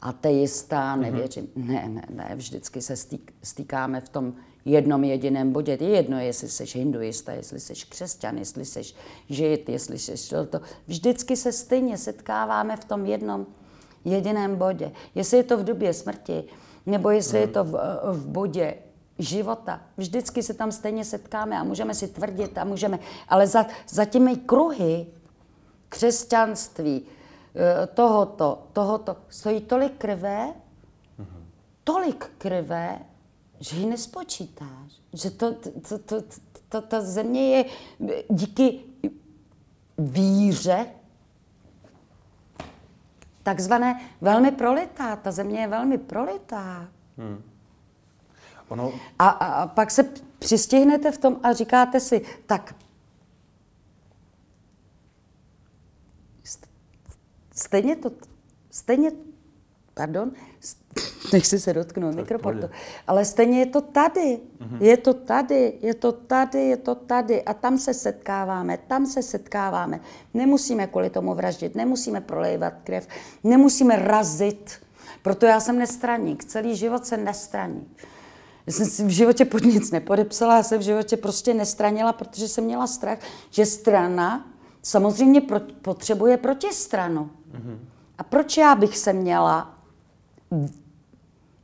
ateista, 0.00 0.96
mhm. 0.96 1.02
nevěřím. 1.02 1.46
Mm-hmm. 1.46 1.66
Ne, 1.66 1.88
ne, 1.88 2.02
ne, 2.10 2.34
vždycky 2.34 2.82
se 2.82 2.96
stýk, 2.96 3.32
stýkáme 3.42 4.00
v 4.00 4.08
tom 4.08 4.34
jednom 4.64 5.04
jediném 5.04 5.52
bodě. 5.52 5.78
Je 5.80 5.88
jedno, 5.88 6.20
jestli 6.20 6.48
jsi 6.48 6.78
hinduista, 6.78 7.32
jestli 7.32 7.60
jsi 7.60 7.74
křesťan, 7.88 8.38
jestli 8.38 8.64
jsi 8.64 8.82
žid, 9.28 9.68
jestli 9.68 9.98
jsi 9.98 10.34
to. 10.50 10.60
Vždycky 10.86 11.36
se 11.36 11.52
stejně 11.52 11.98
setkáváme 11.98 12.76
v 12.76 12.84
tom 12.84 13.06
jednom 13.06 13.46
jediném 14.04 14.56
bodě. 14.56 14.92
Jestli 15.14 15.36
je 15.36 15.42
to 15.42 15.58
v 15.58 15.64
době 15.64 15.94
smrti, 15.94 16.44
nebo 16.86 17.10
jestli 17.10 17.38
mm. 17.38 17.40
je 17.40 17.46
mhm. 17.46 17.54
to 17.54 17.64
v, 17.64 17.78
v 18.12 18.26
bodě 18.26 18.74
života. 19.18 19.80
Vždycky 19.96 20.42
se 20.42 20.54
tam 20.54 20.72
stejně 20.72 21.04
setkáme 21.04 21.58
a 21.58 21.64
můžeme 21.64 21.94
si 21.94 22.08
tvrdit 22.08 22.58
a 22.58 22.64
můžeme, 22.64 22.98
ale 23.28 23.46
za, 23.46 23.66
za 23.88 24.04
těmi 24.04 24.36
kruhy 24.36 25.06
křesťanství, 25.88 27.02
eh, 27.06 27.19
tohoto, 27.94 28.66
tohoto, 28.72 29.16
stojí 29.28 29.60
tolik 29.60 29.98
krve, 29.98 30.54
tolik 31.84 32.32
krve, 32.38 32.98
že 33.60 33.76
ji 33.76 33.86
nespočítáš. 33.86 34.92
Že 35.12 35.30
to, 35.30 35.54
to, 35.54 35.98
to, 35.98 36.22
to, 36.68 36.80
ta 36.82 37.00
země 37.00 37.56
je 37.56 37.64
díky 38.28 38.80
víře 39.98 40.86
takzvané 43.42 44.00
velmi 44.20 44.50
prolitá. 44.50 45.16
Ta 45.16 45.30
země 45.30 45.60
je 45.60 45.68
velmi 45.68 45.98
prolitá. 45.98 46.88
Hmm. 47.18 47.42
Ono... 48.68 48.92
A, 49.18 49.28
a 49.28 49.66
pak 49.66 49.90
se 49.90 50.02
přistihnete 50.38 51.12
v 51.12 51.18
tom 51.18 51.40
a 51.42 51.52
říkáte 51.52 52.00
si, 52.00 52.22
tak 52.46 52.74
Stejně 57.62 57.96
to, 57.96 58.10
stejně, 58.70 59.12
pardon, 59.94 60.32
nechci 61.32 61.60
se 61.60 61.72
dotknout 61.72 62.14
mikroportu, 62.14 62.70
ale 63.06 63.24
stejně 63.24 63.58
je 63.58 63.66
to 63.66 63.80
tady, 63.80 64.40
mm-hmm. 64.58 64.82
je 64.82 64.96
to 64.96 65.14
tady, 65.14 65.72
je 65.80 65.94
to 65.94 66.12
tady, 66.12 66.68
je 66.68 66.76
to 66.76 66.94
tady 66.94 67.42
a 67.42 67.54
tam 67.54 67.78
se 67.78 67.94
setkáváme, 67.94 68.78
tam 68.78 69.06
se 69.06 69.22
setkáváme. 69.22 70.00
Nemusíme 70.34 70.86
kvůli 70.86 71.10
tomu 71.10 71.34
vraždit, 71.34 71.74
nemusíme 71.74 72.20
prolejvat 72.20 72.74
krev, 72.84 73.08
nemusíme 73.44 73.96
razit, 73.96 74.70
proto 75.22 75.46
já 75.46 75.60
jsem 75.60 75.78
nestraník, 75.78 76.44
celý 76.44 76.76
život 76.76 77.06
jsem 77.06 77.24
nestraník. 77.24 78.06
Já 78.66 78.72
jsem 78.72 78.86
si 78.86 79.04
v 79.04 79.08
životě 79.08 79.44
pod 79.44 79.64
nic 79.64 79.90
nepodepsala, 79.90 80.56
já 80.56 80.62
jsem 80.62 80.78
v 80.78 80.82
životě 80.82 81.16
prostě 81.16 81.54
nestranila, 81.54 82.12
protože 82.12 82.48
jsem 82.48 82.64
měla 82.64 82.86
strach, 82.86 83.18
že 83.50 83.66
strana 83.66 84.49
samozřejmě 84.82 85.40
pro, 85.40 85.60
potřebuje 85.60 86.36
protistranu. 86.36 87.30
Mm-hmm. 87.52 87.78
A 88.18 88.22
proč 88.22 88.56
já 88.56 88.74
bych 88.74 88.98
se 88.98 89.12
měla 89.12 89.78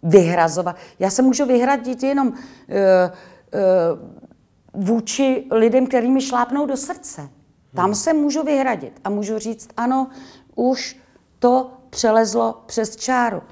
vyhrazovat? 0.03 0.77
Já 0.99 1.11
se 1.11 1.23
můžu 1.23 1.47
vyhradit 1.47 2.03
jenom 2.03 2.29
uh, 2.29 2.35
uh, 2.35 4.85
vůči 4.85 5.47
lidem, 5.51 5.87
který 5.87 6.11
mi 6.11 6.21
šlápnou 6.21 6.67
do 6.67 6.77
srdce. 6.77 7.29
Tam 7.75 7.95
se 7.95 8.13
můžu 8.13 8.43
vyhradit 8.43 9.01
a 9.05 9.11
můžu 9.11 9.39
říct, 9.39 9.69
ano, 9.77 10.11
už 10.55 11.01
to 11.39 11.73
přelezlo 11.91 12.63
přes 12.67 12.97
čáru. 12.97 13.43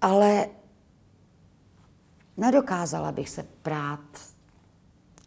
Ale 0.00 0.48
nedokázala 2.36 3.12
bych 3.12 3.28
se 3.28 3.46
prát. 3.62 4.00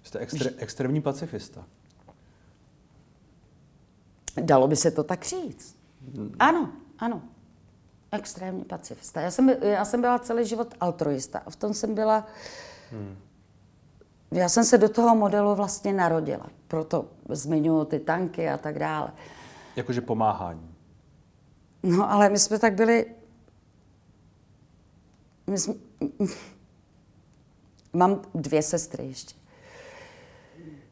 Jste 0.03 0.19
extré, 0.19 0.51
extrémní 0.57 1.01
pacifista. 1.01 1.65
Dalo 4.39 4.67
by 4.67 4.75
se 4.75 4.91
to 4.91 5.03
tak 5.03 5.25
říct. 5.25 5.75
Ano, 6.39 6.69
ano. 6.99 7.21
Extrémně 8.11 8.65
pacifista. 8.65 9.21
Já 9.21 9.31
jsem, 9.31 9.49
já 9.49 9.85
jsem 9.85 10.01
byla 10.01 10.19
celý 10.19 10.45
život 10.45 10.73
altruista 10.79 11.39
a 11.45 11.49
v 11.49 11.55
tom 11.55 11.73
jsem 11.73 11.95
byla... 11.95 12.27
Hmm. 12.91 13.17
Já 14.31 14.49
jsem 14.49 14.63
se 14.63 14.77
do 14.77 14.89
toho 14.89 15.15
modelu 15.15 15.55
vlastně 15.55 15.93
narodila. 15.93 16.45
Proto 16.67 17.05
zmiňuji 17.29 17.85
ty 17.85 17.99
tanky 17.99 18.49
a 18.49 18.57
tak 18.57 18.79
dále. 18.79 19.11
Jakože 19.75 20.01
pomáhání. 20.01 20.75
No, 21.83 22.11
ale 22.11 22.29
my 22.29 22.39
jsme 22.39 22.59
tak 22.59 22.73
byli... 22.73 23.05
My 25.47 25.57
jsme... 25.57 25.73
Mám 27.93 28.21
dvě 28.35 28.61
sestry 28.61 29.07
ještě. 29.07 29.38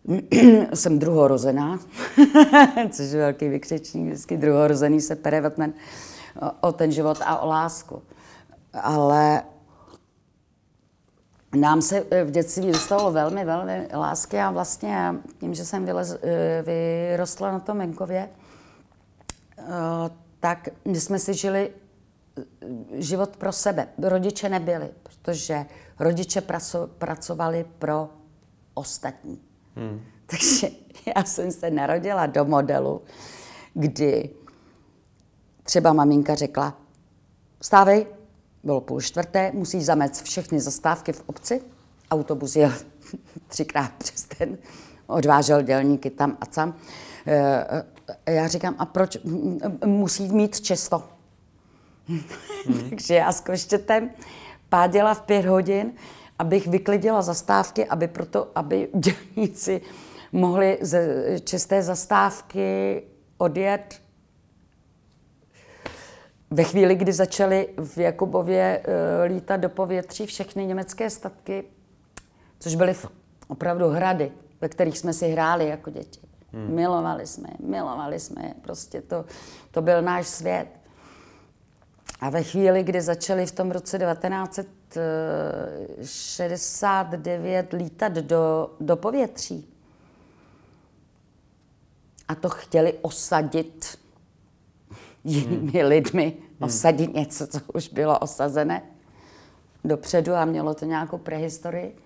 jsem 0.73 0.99
druhorozená, 0.99 1.79
což 2.91 3.11
je 3.11 3.19
velký 3.19 3.47
vykřičník, 3.47 4.07
vždycky 4.07 4.37
druhorozený 4.37 5.01
se 5.01 5.15
pere 5.15 5.47
o 5.47 5.49
ten, 5.49 5.73
o 6.61 6.71
ten 6.71 6.91
život 6.91 7.17
a 7.25 7.39
o 7.39 7.47
lásku. 7.47 8.01
Ale 8.73 9.43
nám 11.55 11.81
se 11.81 12.05
v 12.25 12.31
dětství 12.31 12.71
dostalo 12.71 13.11
velmi, 13.11 13.45
velmi 13.45 13.87
lásky 13.93 14.39
a 14.39 14.51
vlastně 14.51 15.15
tím, 15.39 15.53
že 15.53 15.65
jsem 15.65 15.85
vylez, 15.85 16.17
vyrostla 16.63 17.51
na 17.51 17.59
tom 17.59 17.77
venkově, 17.77 18.29
tak 20.39 20.69
my 20.85 20.99
jsme 20.99 21.19
si 21.19 21.33
žili 21.33 21.71
život 22.91 23.37
pro 23.37 23.51
sebe. 23.51 23.87
Rodiče 23.97 24.49
nebyli, 24.49 24.89
protože 25.03 25.65
rodiče 25.99 26.43
pracovali 26.97 27.65
pro 27.79 28.09
ostatní. 28.73 29.47
Hmm. 29.77 30.01
Takže 30.25 30.69
já 31.15 31.24
jsem 31.24 31.51
se 31.51 31.69
narodila 31.69 32.25
do 32.25 32.46
modelu, 32.46 33.01
kdy 33.74 34.29
třeba 35.63 35.93
maminka 35.93 36.36
řekla, 36.36 36.77
stávej, 37.62 38.07
bylo 38.63 38.81
půl 38.81 39.01
čtvrté, 39.01 39.51
musíš 39.53 39.86
zamec 39.86 40.22
všechny 40.22 40.60
zastávky 40.60 41.13
v 41.13 41.24
obci. 41.25 41.62
Autobus 42.12 42.55
jel 42.55 42.74
třikrát 43.48 43.91
přes 43.98 44.24
ten, 44.24 44.57
odvážel 45.07 45.62
dělníky 45.62 46.10
tam 46.10 46.38
a 46.41 46.46
tam. 46.46 46.75
Eh, 47.27 47.84
eh, 48.25 48.34
já 48.34 48.48
říkám, 48.48 48.75
a 48.77 48.86
proč 48.86 49.17
musí 49.86 50.29
mít 50.29 50.62
često? 50.62 51.03
Hmm. 52.07 52.22
Takže 52.89 53.15
já 53.15 53.31
s 53.31 53.39
koštětem 53.39 54.10
páděla 54.69 55.13
v 55.13 55.22
pět 55.22 55.46
hodin 55.46 55.93
abych 56.39 56.67
vyklidila 56.67 57.22
zastávky, 57.22 57.86
aby 57.86 58.08
proto, 58.08 58.51
aby 58.56 58.89
dělníci 58.96 59.82
mohli 60.32 60.77
ze 60.82 61.25
čisté 61.44 61.84
zastávky 61.84 63.03
odjet 63.38 64.01
ve 66.51 66.63
chvíli, 66.63 66.96
kdy 66.96 67.13
začaly 67.13 67.70
v 67.77 67.98
Jakubově 67.98 68.84
uh, 68.88 69.32
lítat 69.32 69.60
do 69.60 69.70
povětří 69.70 70.25
všechny 70.25 70.65
německé 70.65 71.10
statky, 71.10 71.63
což 72.60 72.75
byly 72.75 72.96
opravdu 73.48 73.88
hrady, 73.88 74.32
ve 74.62 74.70
kterých 74.70 74.98
jsme 74.98 75.13
si 75.13 75.27
hráli 75.27 75.67
jako 75.67 75.89
děti. 75.89 76.20
Hmm. 76.53 76.75
Milovali 76.75 77.27
jsme 77.27 77.50
je, 77.50 77.67
milovali 77.67 78.20
jsme 78.20 78.46
je. 78.46 78.53
Prostě 78.62 79.01
to, 79.01 79.25
to 79.72 79.82
byl 79.82 80.01
náš 80.01 80.27
svět. 80.27 80.67
A 82.20 82.29
ve 82.29 82.44
chvíli, 82.44 82.84
kdy 82.84 83.01
začali 83.01 83.46
v 83.46 83.51
tom 83.51 83.72
roce 83.72 83.98
1969 84.89 87.74
lítat 87.74 88.13
do, 88.13 88.70
do 88.79 88.96
povětří. 88.96 89.67
A 92.27 92.36
to 92.36 92.50
chtěli 92.50 92.94
osadit 93.01 94.00
jinými 95.24 95.79
hmm. 95.79 95.89
lidmi, 95.89 96.38
osadit 96.60 97.13
něco, 97.13 97.48
co 97.48 97.60
už 97.74 97.88
bylo 97.88 98.20
osazené 98.20 98.82
dopředu 99.84 100.34
a 100.34 100.46
mělo 100.46 100.74
to 100.74 100.86
nějakou 100.86 101.17
prehistorii, 101.17 101.98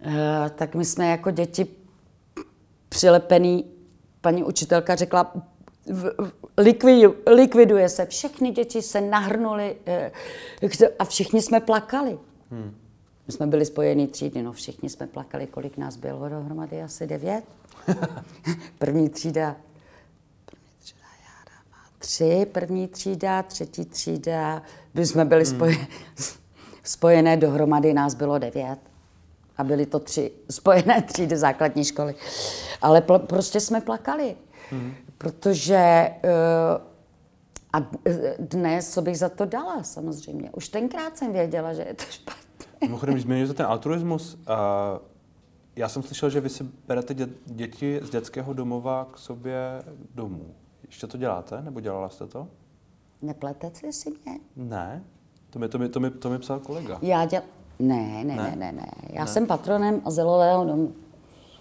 eh, 0.00 0.50
tak 0.54 0.74
my 0.74 0.84
jsme 0.84 1.10
jako 1.10 1.30
děti 1.30 1.66
přilepený, 2.88 3.64
paní 4.20 4.44
učitelka 4.44 4.94
řekla, 4.94 5.32
likviduje 7.26 7.88
se. 7.88 8.06
Všechny 8.06 8.50
děti 8.50 8.82
se 8.82 9.00
nahrnuly 9.00 9.76
eh, 9.86 10.12
a 10.98 11.04
všichni 11.04 11.42
jsme 11.42 11.60
plakali. 11.60 12.18
Hmm. 12.50 12.74
My 13.26 13.32
jsme 13.32 13.46
byli 13.46 13.64
spojení 13.64 14.06
třídy, 14.06 14.42
no 14.42 14.52
všichni 14.52 14.88
jsme 14.88 15.06
plakali. 15.06 15.46
Kolik 15.46 15.78
nás 15.78 15.96
bylo 15.96 16.28
dohromady? 16.28 16.82
Asi 16.82 17.06
devět? 17.06 17.44
první 18.78 19.08
třída, 19.08 19.56
první 20.44 20.68
třída, 20.78 21.06
já 21.22 21.52
dává 21.52 21.84
tři, 21.98 22.46
první 22.52 22.88
třída, 22.88 23.42
třetí 23.42 23.84
třída. 23.84 24.62
My 24.94 25.06
jsme 25.06 25.24
byli 25.24 25.44
hmm. 25.44 25.54
spojené, 25.54 25.86
spojené 26.82 27.36
dohromady, 27.36 27.94
nás 27.94 28.14
bylo 28.14 28.38
devět. 28.38 28.78
A 29.56 29.64
byly 29.64 29.86
to 29.86 29.98
tři 29.98 30.32
spojené 30.50 31.02
třídy 31.02 31.36
základní 31.36 31.84
školy. 31.84 32.14
Ale 32.82 33.00
pl- 33.00 33.18
prostě 33.18 33.60
jsme 33.60 33.80
plakali. 33.80 34.36
Hmm. 34.72 34.94
Protože 35.18 36.10
uh, 36.24 36.92
a 37.72 37.90
dnes, 38.38 38.92
co 38.92 39.02
bych 39.02 39.18
za 39.18 39.28
to 39.28 39.44
dala, 39.44 39.82
samozřejmě. 39.82 40.50
Už 40.50 40.68
tenkrát 40.68 41.18
jsem 41.18 41.32
věděla, 41.32 41.72
že 41.72 41.82
je 41.82 41.94
to 41.94 42.04
špatné. 42.10 42.66
Mimochodem, 42.80 43.14
když 43.14 43.24
zmiňujete 43.24 43.54
ten 43.54 43.66
altruismus, 43.66 44.34
uh, 44.34 44.40
já 45.76 45.88
jsem 45.88 46.02
slyšel, 46.02 46.30
že 46.30 46.40
vy 46.40 46.48
si 46.48 46.64
berete 46.86 47.14
dě- 47.14 47.32
děti 47.46 48.00
z 48.02 48.10
dětského 48.10 48.52
domova 48.52 49.08
k 49.12 49.18
sobě 49.18 49.82
domů. 50.14 50.54
Ještě 50.86 51.06
to 51.06 51.18
děláte, 51.18 51.62
nebo 51.62 51.80
dělala 51.80 52.08
jste 52.08 52.26
to? 52.26 52.48
Nepletete 53.22 53.92
si 53.92 54.10
mě? 54.10 54.38
Ne, 54.56 55.04
to 55.50 55.58
mi, 55.58 55.68
to 55.68 55.78
mi, 55.78 55.88
to 55.88 56.00
mi, 56.00 56.10
to 56.10 56.30
mi 56.30 56.38
psal 56.38 56.60
kolega. 56.60 56.98
Já 57.02 57.24
děl... 57.24 57.42
Ne, 57.78 58.24
ne, 58.24 58.36
ne, 58.36 58.36
ne, 58.36 58.56
ne. 58.56 58.72
ne. 58.72 58.86
Já 59.12 59.24
ne. 59.24 59.30
jsem 59.30 59.46
patronem 59.46 60.02
azylového 60.04 60.64
domu. 60.64 60.92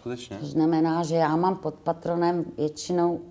Skutečně? 0.02 0.38
To 0.38 0.46
znamená, 0.46 1.04
že 1.04 1.16
já 1.16 1.36
mám 1.36 1.56
pod 1.56 1.76
patronem 1.76 2.46
většinou 2.58 3.22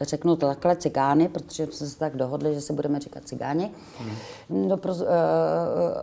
řeknu 0.00 0.36
to 0.36 0.46
takhle, 0.46 0.76
cigány, 0.76 1.28
protože 1.28 1.66
jsme 1.66 1.86
se 1.86 1.98
tak 1.98 2.16
dohodli, 2.16 2.54
že 2.54 2.60
se 2.60 2.72
budeme 2.72 3.00
říkat 3.00 3.28
cigáni, 3.28 3.70
hmm. 3.98 4.68
do 4.68 4.76
pro, 4.76 4.94
uh, 4.94 5.00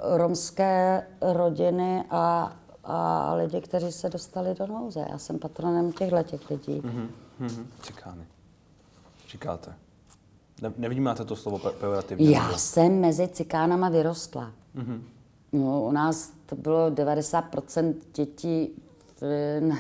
romské 0.03 1.07
rodiny 1.21 2.03
a, 2.09 2.55
a 2.83 3.33
lidi, 3.33 3.61
kteří 3.61 3.91
se 3.91 4.09
dostali 4.09 4.55
do 4.55 4.67
nouze. 4.67 5.05
Já 5.09 5.17
jsem 5.17 5.39
patronem 5.39 5.91
těchto 5.91 6.24
těch 6.24 6.50
lidí. 6.50 6.81
Hmm. 6.85 7.09
Hmm. 7.39 7.67
Cikány. 7.81 8.24
Říkáte. 9.29 9.74
Ne, 10.61 10.74
nevnímáte 10.77 11.25
to 11.25 11.35
slovo 11.35 11.59
pejorativně? 11.79 12.29
Já 12.29 12.57
jsem 12.57 13.00
mezi 13.00 13.27
cikánama 13.27 13.89
vyrostla. 13.89 14.51
Mm-hmm. 14.75 15.01
No, 15.53 15.83
u 15.83 15.92
nás 15.92 16.33
to 16.46 16.55
bylo 16.55 16.90
90% 16.92 17.94
dětí 18.16 18.70
v, 19.22 19.24
na, 19.59 19.75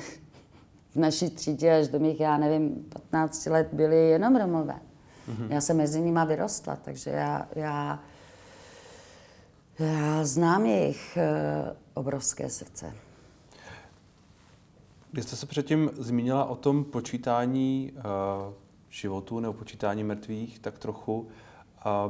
v 0.91 0.95
naší 0.95 1.29
třídě 1.29 1.79
až 1.79 1.87
do 1.87 1.99
mých, 1.99 2.19
já 2.19 2.37
nevím, 2.37 2.85
15 3.09 3.45
let 3.45 3.69
byly 3.71 4.09
jenom 4.09 4.35
Romové. 4.35 4.79
Mm-hmm. 5.29 5.47
Já 5.49 5.61
jsem 5.61 5.77
mezi 5.77 6.01
nimi 6.01 6.19
vyrostla, 6.27 6.75
takže 6.75 7.09
já, 7.09 7.47
já, 7.55 7.99
já 9.79 10.25
znám 10.25 10.65
jejich 10.65 11.17
uh, 11.17 11.77
obrovské 11.93 12.49
srdce. 12.49 12.93
Když 15.11 15.25
jste 15.25 15.35
se 15.35 15.45
předtím 15.45 15.89
zmínila 15.93 16.45
o 16.45 16.55
tom 16.55 16.83
počítání 16.83 17.91
uh, 17.95 18.01
životů 18.89 19.39
nebo 19.39 19.53
počítání 19.53 20.03
mrtvých, 20.03 20.59
tak 20.59 20.79
trochu, 20.79 21.19
uh, 21.19 21.27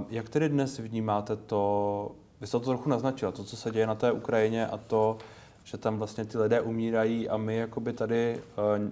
jak 0.10 0.30
tedy 0.30 0.50
dnes 0.50 0.80
vnímáte 0.80 1.36
to, 1.36 2.15
vy 2.41 2.47
jste 2.47 2.60
to 2.60 2.65
trochu 2.65 2.89
naznačila, 2.89 3.32
to, 3.32 3.43
co 3.43 3.58
se 3.58 3.71
děje 3.71 3.88
na 3.88 3.95
té 3.95 4.12
Ukrajině 4.12 4.67
a 4.67 4.77
to, 4.77 5.17
že 5.63 5.77
tam 5.77 5.97
vlastně 5.97 6.25
ty 6.25 6.38
lidé 6.38 6.62
umírají 6.62 7.30
a 7.30 7.38
my 7.38 7.58
jakoby 7.58 7.93
tady, 7.93 8.41
uh, 8.58 8.91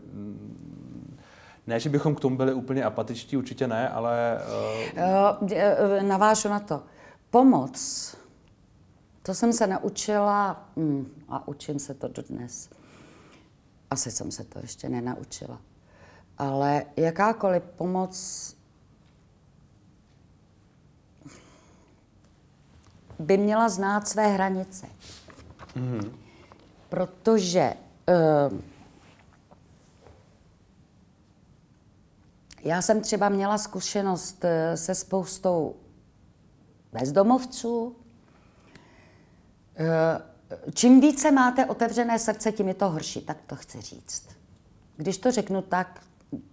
ne, 1.67 1.79
že 1.79 1.89
bychom 1.89 2.15
k 2.15 2.19
tomu 2.19 2.37
byli 2.37 2.53
úplně 2.53 2.83
apatičtí, 2.83 3.37
určitě 3.37 3.67
ne, 3.67 3.89
ale... 3.89 4.41
Uh... 4.97 6.03
Navážu 6.03 6.49
na 6.49 6.59
to. 6.59 6.83
Pomoc, 7.29 8.15
to 9.21 9.33
jsem 9.33 9.53
se 9.53 9.67
naučila 9.67 10.69
mm, 10.75 11.23
a 11.29 11.47
učím 11.47 11.79
se 11.79 11.93
to 11.93 12.07
dodnes. 12.07 12.69
Asi 13.91 14.11
jsem 14.11 14.31
se 14.31 14.43
to 14.43 14.59
ještě 14.59 14.89
nenaučila. 14.89 15.61
Ale 16.37 16.85
jakákoliv 16.97 17.63
pomoc 17.63 18.55
by 23.19 23.37
měla 23.37 23.69
znát 23.69 24.07
své 24.07 24.27
hranice. 24.27 24.87
Mm-hmm. 25.75 26.11
Protože 26.89 27.73
uh, 28.51 28.59
já 32.63 32.81
jsem 32.81 33.01
třeba 33.01 33.29
měla 33.29 33.57
zkušenost 33.57 34.43
uh, 34.43 34.49
se 34.75 34.95
spoustou 34.95 35.75
bezdomovců. 36.91 37.83
Uh, 37.83 37.95
čím 40.73 41.01
více 41.01 41.31
máte 41.31 41.65
otevřené 41.65 42.19
srdce, 42.19 42.51
tím 42.51 42.67
je 42.67 42.73
to 42.73 42.89
horší, 42.89 43.21
tak 43.21 43.37
to 43.47 43.55
chci 43.55 43.81
říct. 43.81 44.29
Když 44.97 45.17
to 45.17 45.31
řeknu 45.31 45.61
tak, 45.61 46.03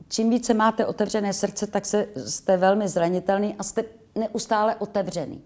čím 0.09 0.31
více 0.31 0.55
máte 0.55 0.87
otevřené 0.87 1.33
srdce, 1.33 1.67
tak 1.67 1.87
se, 1.87 2.09
jste 2.27 2.57
velmi 2.57 2.89
zranitelný 2.89 3.55
a 3.59 3.63
jste 3.63 3.85
neustále 4.15 4.77
otevřený. 4.77 5.43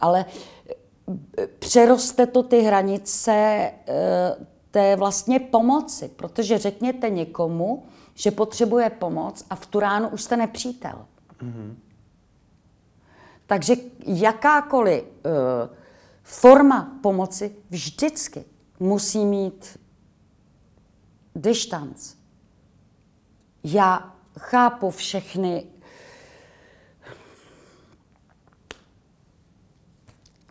Ale 0.00 0.24
e, 1.38 1.46
přeroste 1.46 2.26
to 2.26 2.42
ty 2.42 2.60
hranice 2.60 3.32
e, 3.32 3.72
té 4.70 4.96
vlastně 4.96 5.40
pomoci, 5.40 6.08
protože 6.16 6.58
řekněte 6.58 7.10
někomu, 7.10 7.86
že 8.14 8.30
potřebuje 8.30 8.90
pomoc 8.90 9.44
a 9.50 9.54
v 9.54 9.66
tu 9.66 9.80
ránu 9.80 10.08
už 10.08 10.22
jste 10.22 10.36
nepřítel. 10.36 11.06
Mm-hmm. 11.42 11.74
Takže 13.46 13.74
jakákoliv 14.06 15.04
uh, 15.04 15.10
forma 16.22 16.98
pomoci 17.02 17.56
vždycky 17.70 18.44
musí 18.80 19.24
mít 19.24 19.78
distanc. 21.34 22.14
Já 23.64 24.14
chápu 24.38 24.90
všechny 24.90 25.66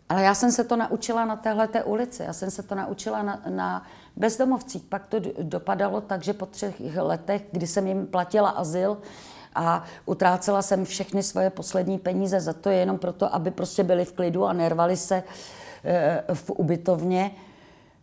Ale 0.08 0.22
já 0.22 0.34
jsem 0.34 0.52
se 0.52 0.64
to 0.64 0.76
naučila 0.76 1.24
na 1.24 1.36
téhle 1.36 1.68
ulici, 1.84 2.22
já 2.22 2.32
jsem 2.32 2.50
se 2.50 2.62
to 2.62 2.74
naučila 2.74 3.22
na, 3.22 3.42
na 3.48 3.86
bezdomovcích. 4.16 4.82
Pak 4.82 5.06
to 5.06 5.20
dopadalo 5.42 6.00
tak, 6.00 6.22
že 6.22 6.32
po 6.32 6.46
třech 6.46 6.74
letech, 6.96 7.42
kdy 7.52 7.66
jsem 7.66 7.86
jim 7.86 8.06
platila 8.06 8.50
azyl 8.50 8.98
a 9.54 9.84
utrácela 10.06 10.62
jsem 10.62 10.84
všechny 10.84 11.22
svoje 11.22 11.50
poslední 11.50 11.98
peníze 11.98 12.40
za 12.40 12.52
to 12.52 12.70
jenom 12.70 12.98
proto, 12.98 13.34
aby 13.34 13.50
prostě 13.50 13.84
byli 13.84 14.04
v 14.04 14.12
klidu 14.12 14.44
a 14.44 14.52
nervali 14.52 14.96
se 14.96 15.22
e, 15.84 16.34
v 16.34 16.50
ubytovně, 16.50 17.30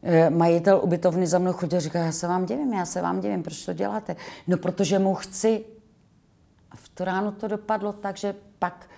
Eh, 0.04 0.30
majitel 0.30 0.80
ubytovny 0.84 1.28
za 1.28 1.40
mnou 1.40 1.54
chodil 1.54 1.78
a 1.78 1.82
říkal, 1.82 2.06
já 2.06 2.12
se 2.12 2.28
vám 2.28 2.46
divím, 2.46 2.74
já 2.74 2.86
se 2.86 3.02
vám 3.02 3.20
divím, 3.20 3.44
proč 3.44 3.66
to 3.66 3.74
děláte? 3.74 4.16
No, 4.48 4.58
protože 4.58 5.00
mu 5.00 5.16
chci. 5.16 5.66
A 6.72 6.76
v 6.76 6.90
tu 6.90 7.04
ránu 7.04 7.32
to 7.32 7.48
dopadlo 7.48 7.94
tak, 7.94 8.18
že 8.18 8.36
pak 8.60 8.90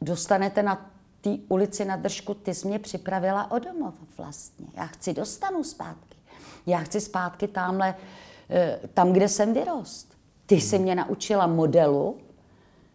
dostanete 0.00 0.62
na 0.62 0.90
té 1.36 1.42
ulici 1.48 1.84
na 1.84 1.96
držku, 1.96 2.34
ty 2.34 2.54
jsi 2.54 2.68
mě 2.68 2.78
připravila 2.78 3.50
o 3.50 3.58
domov 3.58 3.94
vlastně. 4.16 4.66
Já 4.74 4.86
chci 4.86 5.14
dostanu 5.14 5.64
zpátky. 5.64 6.18
Já 6.66 6.78
chci 6.78 7.00
zpátky 7.00 7.48
tamhle, 7.48 7.94
eh, 8.50 8.80
tam, 8.94 9.12
kde 9.12 9.28
jsem 9.28 9.54
vyrost. 9.54 10.14
Ty 10.46 10.60
jsi 10.60 10.78
mě 10.78 10.94
naučila 10.94 11.46
modelu, 11.46 12.18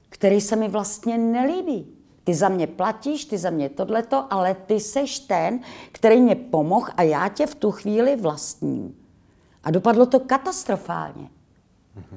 který 0.10 0.41
se 0.41 0.56
mi 0.56 0.67
vlastně 0.67 1.17
nelíbí. 1.17 1.88
Ty 2.24 2.34
za 2.34 2.50
mě 2.50 2.67
platíš, 2.67 3.26
ty 3.26 3.38
za 3.38 3.50
mě 3.50 3.69
tohleto, 3.69 4.28
ale 4.30 4.56
ty 4.56 4.80
seš 4.80 5.19
ten, 5.19 5.60
který 5.91 6.22
mě 6.22 6.36
pomohl 6.36 6.88
a 6.98 7.04
já 7.04 7.30
tě 7.30 7.48
v 7.48 7.56
tu 7.56 7.72
chvíli 7.72 8.15
vlastním. 8.15 8.96
A 9.63 9.72
dopadlo 9.72 10.06
to 10.06 10.19
katastrofálně. 10.19 11.30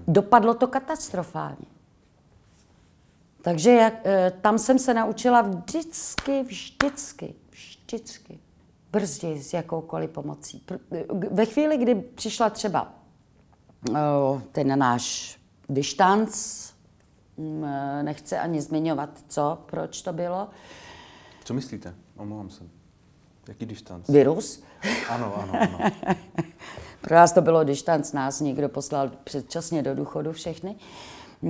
Dopadlo 0.09 0.55
to 0.55 0.66
katastrofálně. 0.66 1.75
Takže 3.46 3.70
jak, 3.70 3.94
eh, 4.04 4.32
tam 4.40 4.59
jsem 4.59 4.78
se 4.78 4.94
naučila 4.94 5.42
vždycky, 5.42 6.42
vždycky, 6.42 7.35
vždycky 7.50 8.38
brzdit 8.92 9.42
s 9.42 9.52
jakoukoliv 9.52 10.11
pomocí. 10.11 10.62
Eh, 10.92 11.04
ve 11.30 11.46
chvíli, 11.46 11.78
kdy 11.78 11.94
přišla 11.94 12.50
třeba 12.50 12.92
eh, 13.90 14.00
ten 14.52 14.78
náš 14.78 15.38
distanc, 15.68 16.62
mm, 17.37 17.64
nechce 18.02 18.38
ani 18.38 18.61
zmiňovat, 18.61 19.11
co, 19.28 19.59
proč 19.66 20.02
to 20.02 20.12
bylo. 20.12 20.48
Co 21.44 21.54
myslíte? 21.54 21.94
Omlouvám 22.16 22.50
se. 22.50 22.64
Jaký 23.48 23.66
distanc? 23.66 24.09
Virus. 24.09 24.62
Ano, 25.09 25.35
ano, 25.37 25.52
ano. 25.61 25.78
Pro 27.00 27.14
nás 27.14 27.32
to 27.32 27.42
bylo 27.42 27.64
distanc, 27.64 28.12
nás 28.12 28.40
někdo 28.40 28.68
poslal 28.68 29.11
předčasně 29.24 29.82
do 29.82 29.94
důchodu 29.94 30.32
všechny 30.32 30.76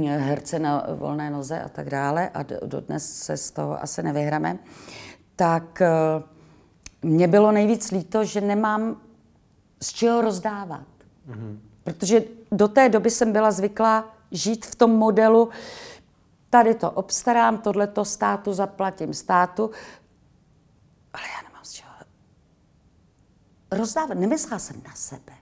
herce 0.05 0.59
na 0.59 0.87
volné 0.95 1.31
noze 1.31 1.61
a 1.61 1.69
tak 1.69 1.91
dále 1.91 2.29
a 2.29 2.43
dodnes 2.43 3.19
se 3.19 3.37
z 3.37 3.51
toho 3.51 3.83
asi 3.83 4.03
nevyhrame, 4.03 4.59
tak 5.37 5.81
eh, 5.81 5.89
mě 7.03 7.29
bylo 7.29 7.53
nejvíc 7.53 7.91
líto, 7.91 8.25
že 8.25 8.41
nemám 8.41 9.01
z 9.83 9.93
čeho 9.93 10.21
rozdávat. 10.21 10.87
Mm-hmm. 11.29 11.59
Protože 11.85 12.23
do 12.53 12.69
té 12.69 12.89
doby 12.89 13.11
jsem 13.11 13.33
byla 13.33 13.51
zvyklá 13.51 14.17
žít 14.31 14.67
v 14.67 14.75
tom 14.75 14.91
modelu, 14.91 15.51
tady 16.51 16.75
to 16.75 16.91
obstarám, 16.91 17.59
tohleto 17.59 18.05
státu 18.05 18.53
zaplatím 18.53 19.15
státu, 19.15 19.71
ale 21.13 21.23
já 21.23 21.49
nemám 21.49 21.65
z 21.65 21.73
čeho 21.73 21.91
rozdávat. 23.71 24.19
Nemyslela 24.19 24.59
jsem 24.59 24.83
na 24.87 24.95
sebe 24.95 25.33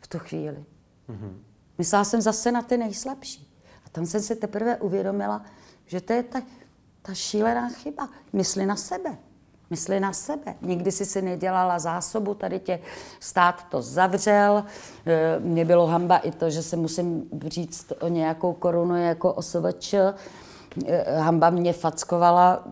v 0.00 0.08
tu 0.08 0.18
chvíli. 0.18 0.64
Mm-hmm. 1.08 1.45
Myslela 1.78 2.04
jsem 2.04 2.20
zase 2.20 2.52
na 2.52 2.62
ty 2.62 2.76
nejslabší. 2.76 3.52
A 3.86 3.88
tam 3.88 4.06
jsem 4.06 4.20
si 4.20 4.36
teprve 4.36 4.76
uvědomila, 4.76 5.42
že 5.86 6.00
to 6.00 6.12
je 6.12 6.22
ta, 6.22 6.42
ta 7.02 7.14
šílená 7.14 7.68
chyba. 7.68 8.08
Mysli 8.32 8.66
na 8.66 8.76
sebe. 8.76 9.16
Mysli 9.70 10.00
na 10.00 10.12
sebe. 10.12 10.54
Nikdy 10.62 10.92
si 10.92 11.06
si 11.06 11.22
nedělala 11.22 11.78
zásobu, 11.78 12.34
tady 12.34 12.60
tě 12.60 12.80
stát 13.20 13.64
to 13.68 13.82
zavřel. 13.82 14.64
E, 15.06 15.40
mně 15.40 15.64
bylo 15.64 15.86
hamba 15.86 16.18
i 16.18 16.30
to, 16.30 16.50
že 16.50 16.62
se 16.62 16.76
musím 16.76 17.28
říct 17.46 17.92
o 18.00 18.08
nějakou 18.08 18.52
korunu 18.52 18.96
jako 18.96 19.32
osovač. 19.32 19.94
E, 19.94 20.14
hamba 21.18 21.50
mě 21.50 21.72
fackovala, 21.72 22.64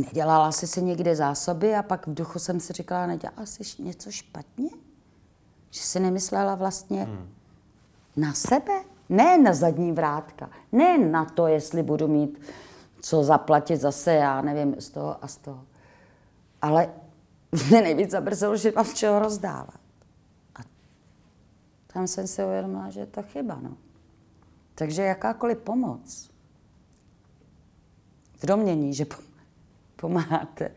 nedělala 0.00 0.52
si 0.52 0.66
si 0.66 0.82
někde 0.82 1.16
zásoby 1.16 1.74
a 1.74 1.82
pak 1.82 2.06
v 2.06 2.14
duchu 2.14 2.38
jsem 2.38 2.60
si 2.60 2.72
říkala, 2.72 3.06
nedělala 3.06 3.46
jsi 3.46 3.82
něco 3.82 4.10
špatně? 4.10 4.70
Že 5.70 5.80
si 5.80 6.00
nemyslela 6.00 6.54
vlastně, 6.54 7.04
hmm 7.04 7.37
na 8.18 8.34
sebe, 8.34 8.72
ne 9.08 9.38
na 9.38 9.54
zadní 9.54 9.92
vrátka, 9.92 10.50
ne 10.72 10.98
na 10.98 11.24
to, 11.24 11.46
jestli 11.46 11.82
budu 11.82 12.08
mít 12.08 12.40
co 13.00 13.24
zaplatit 13.24 13.76
zase, 13.76 14.14
já 14.14 14.42
nevím, 14.42 14.80
z 14.80 14.90
toho 14.90 15.24
a 15.24 15.28
z 15.28 15.36
toho. 15.36 15.64
Ale 16.62 16.90
mě 17.70 17.82
nejvíc 17.82 18.10
zabrzelo, 18.10 18.56
že 18.56 18.72
mám 18.76 18.84
čeho 18.84 19.18
rozdávat. 19.18 19.80
A 20.56 20.60
tam 21.92 22.06
jsem 22.06 22.26
si 22.26 22.44
uvědomila, 22.44 22.90
že 22.90 23.00
je 23.00 23.06
to 23.06 23.22
chyba. 23.22 23.58
No. 23.62 23.76
Takže 24.74 25.02
jakákoliv 25.02 25.58
pomoc 25.58 26.30
v 28.38 28.46
domění, 28.46 28.94
že 28.94 29.06
pomáháte 29.96 30.70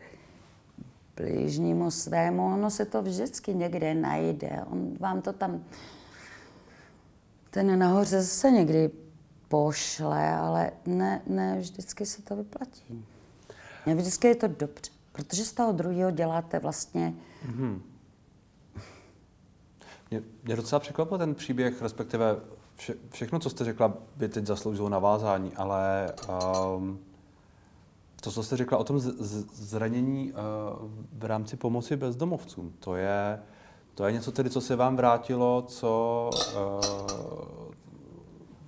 blížnímu 1.16 1.90
svému, 1.90 2.46
ono 2.46 2.70
se 2.70 2.84
to 2.84 3.02
vždycky 3.02 3.54
někde 3.54 3.94
najde. 3.94 4.64
On 4.70 4.96
vám 5.00 5.22
to 5.22 5.32
tam 5.32 5.64
ten 7.52 7.78
nahoře 7.78 8.22
zase 8.22 8.50
někdy 8.50 8.90
pošle, 9.48 10.34
ale 10.34 10.72
ne, 10.86 11.22
ne 11.26 11.58
vždycky 11.58 12.06
se 12.06 12.22
to 12.22 12.36
vyplatí. 12.36 13.04
Ne 13.86 13.94
vždycky 13.94 14.28
je 14.28 14.34
to 14.34 14.48
dobře, 14.48 14.92
protože 15.12 15.44
z 15.44 15.52
toho 15.52 15.72
druhého 15.72 16.10
děláte 16.10 16.58
vlastně... 16.58 17.14
Mm-hmm. 17.46 17.80
Mě, 20.10 20.22
mě 20.44 20.56
docela 20.56 20.80
překvapil 20.80 21.18
ten 21.18 21.34
příběh, 21.34 21.82
respektive 21.82 22.36
vše, 22.76 22.94
všechno, 23.10 23.38
co 23.38 23.50
jste 23.50 23.64
řekla, 23.64 23.94
by 24.16 24.28
teď 24.28 24.46
zasloužilo 24.46 24.88
navázání, 24.88 25.52
ale 25.56 26.12
um, 26.76 26.98
to, 28.20 28.30
co 28.30 28.42
jste 28.42 28.56
řekla 28.56 28.78
o 28.78 28.84
tom 28.84 29.00
z, 29.00 29.04
z, 29.18 29.46
zranění 29.54 30.32
uh, 30.32 30.38
v 31.12 31.24
rámci 31.24 31.56
pomoci 31.56 31.96
bezdomovcům, 31.96 32.74
to 32.78 32.96
je 32.96 33.42
to 33.94 34.06
je 34.06 34.12
něco 34.12 34.32
tedy, 34.32 34.50
co 34.50 34.60
se 34.60 34.76
vám 34.76 34.96
vrátilo, 34.96 35.62
co, 35.62 36.30
uh, 36.54 37.72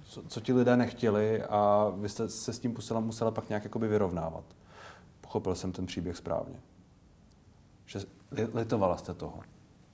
co, 0.02 0.22
co 0.22 0.40
ti 0.40 0.52
lidé 0.52 0.76
nechtěli 0.76 1.42
a 1.42 1.92
vy 1.96 2.08
jste 2.08 2.28
se 2.28 2.52
s 2.52 2.58
tím 2.58 2.72
musela, 2.72 3.00
musela 3.00 3.30
pak 3.30 3.48
nějak 3.48 3.64
jakoby 3.64 3.88
vyrovnávat. 3.88 4.44
Pochopil 5.20 5.54
jsem 5.54 5.72
ten 5.72 5.86
příběh 5.86 6.16
správně. 6.16 6.60
Že 7.86 8.00
litovala 8.54 8.96
jste 8.96 9.14
toho, 9.14 9.40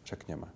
řekněme. 0.05 0.47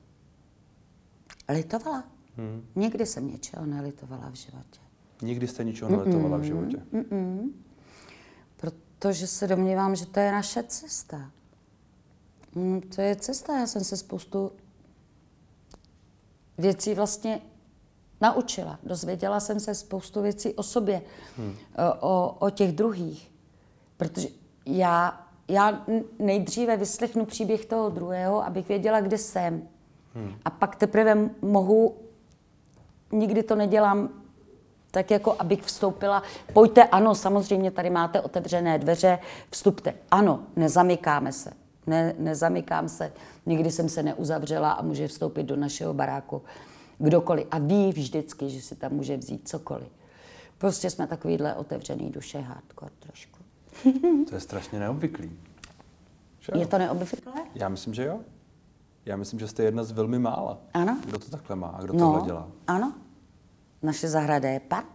Litovala? 1.49 2.05
Hmm. 2.37 2.67
Nikdy 2.75 3.07
jsem 3.07 3.31
něčeho 3.31 3.67
nelitovala 3.67 4.31
v 4.31 4.35
životě. 4.35 4.81
Nikdy 5.23 5.49
jste 5.49 5.65
ničeho 5.65 5.91
nelitovala 5.91 6.37
v 6.37 6.43
životě? 6.43 6.77
Mm-mm. 6.93 7.53
Protože 8.57 9.27
se 9.27 9.47
domnívám, 9.47 9.97
že 9.97 10.07
to 10.07 10.21
je 10.21 10.33
naše 10.33 10.63
cesta. 10.63 11.31
Mm, 12.55 12.81
to 12.81 13.01
je 13.01 13.17
cesta. 13.17 13.59
Já 13.59 13.67
jsem 13.67 13.85
se 13.85 13.97
spoustu 13.97 14.53
věcí 16.59 16.95
vlastně 16.95 17.41
naučila. 18.21 18.79
Dozvěděla 18.83 19.41
jsem 19.41 19.61
se 19.61 19.75
spoustu 19.75 20.23
věcí 20.23 20.55
o 20.55 20.63
sobě, 20.63 21.03
hmm. 21.37 21.55
o, 22.01 22.37
o 22.39 22.51
těch 22.51 22.73
druhých. 22.73 23.31
Protože 23.97 24.29
já, 24.67 25.27
já 25.49 25.85
nejdříve 26.19 26.77
vyslechnu 26.77 27.25
příběh 27.25 27.65
toho 27.67 27.91
druhého, 27.91 28.45
abych 28.45 28.69
věděla, 28.69 29.01
kde 29.01 29.19
jsem. 29.19 29.69
Hmm. 30.15 30.35
A 30.45 30.51
pak 30.51 30.77
teprve 30.77 31.31
mohu, 31.43 31.97
nikdy 33.13 33.43
to 33.43 33.55
nedělám 33.55 34.09
tak 34.91 35.11
jako 35.11 35.37
abych 35.39 35.63
vstoupila, 35.63 36.23
pojďte, 36.53 36.85
ano, 36.85 37.15
samozřejmě 37.15 37.71
tady 37.71 37.91
máte 37.91 38.21
otevřené 38.21 38.79
dveře, 38.79 39.19
vstupte. 39.51 39.95
Ano, 40.11 40.41
nezamykáme 40.57 41.33
se 41.33 41.64
ne, 41.87 42.15
nezamykám 42.19 42.89
se, 42.89 43.13
nikdy 43.47 43.71
jsem 43.71 43.89
se 43.89 44.03
neuzavřela 44.03 44.73
a 44.73 44.83
může 44.83 45.09
vstoupit 45.09 45.43
do 45.43 45.57
našeho 45.57 45.95
baráku 45.95 46.43
kdokoliv. 46.99 47.47
A 47.51 47.59
ví 47.59 47.93
vždycky, 47.93 48.51
že 48.51 48.63
si 48.63 48.77
tam 48.77 48.93
může 48.93 49.17
vzít 49.17 49.49
cokoliv. 49.49 49.89
Prostě 50.59 50.91
jsme 50.91 51.07
takovýhle 51.07 51.55
otevřený 51.55 52.11
duše 52.11 52.41
hardcore 52.41 52.93
trošku. 52.99 53.39
To 54.29 54.35
je 54.35 54.41
strašně 54.41 54.79
neobvyklý. 54.79 55.39
Že 56.41 56.53
je 56.57 56.67
to 56.67 56.79
neobvyklé? 56.79 57.33
Já 57.55 57.69
myslím, 57.69 57.95
že 57.95 58.05
jo. 58.05 58.21
Já 59.07 59.17
myslím, 59.17 59.41
že 59.41 59.49
jste 59.49 59.63
jedna 59.63 59.85
z 59.85 59.93
velmi 59.93 60.19
mála. 60.19 60.59
Ano. 60.75 60.99
Kdo 61.07 61.19
to 61.19 61.31
takhle 61.31 61.57
má 61.57 61.69
a 61.69 61.83
kdo 61.83 61.93
no, 61.93 61.99
tohle 61.99 62.27
dělá. 62.27 62.49
Ano. 62.67 62.95
Naše 63.83 64.09
zahrada 64.09 64.49
je 64.49 64.61
park, 64.61 64.94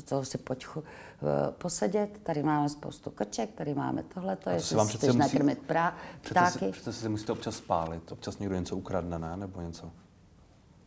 do 0.00 0.02
toho 0.02 0.24
si 0.24 0.38
pojď 0.38 0.66
Eh, 1.22 1.52
posedět, 1.52 2.20
tady 2.22 2.42
máme 2.42 2.68
spoustu 2.68 3.10
krček, 3.10 3.52
tady 3.52 3.74
máme 3.74 4.02
tohle, 4.02 4.36
to 4.36 4.50
je, 4.50 4.60
vám 4.74 4.88
chceš 4.88 5.02
musí... 5.02 5.18
nakrmit 5.18 5.58
prá, 5.58 5.96
ptáky. 6.20 6.58
Přece, 6.58 6.70
přece 6.72 6.92
si 6.92 7.08
musíte 7.08 7.32
občas 7.32 7.56
spálit, 7.56 8.12
občas 8.12 8.38
někdo 8.38 8.56
něco 8.56 8.76
ukradne, 8.76 9.18
ne? 9.18 9.36
Nebo 9.36 9.60
něco? 9.60 9.90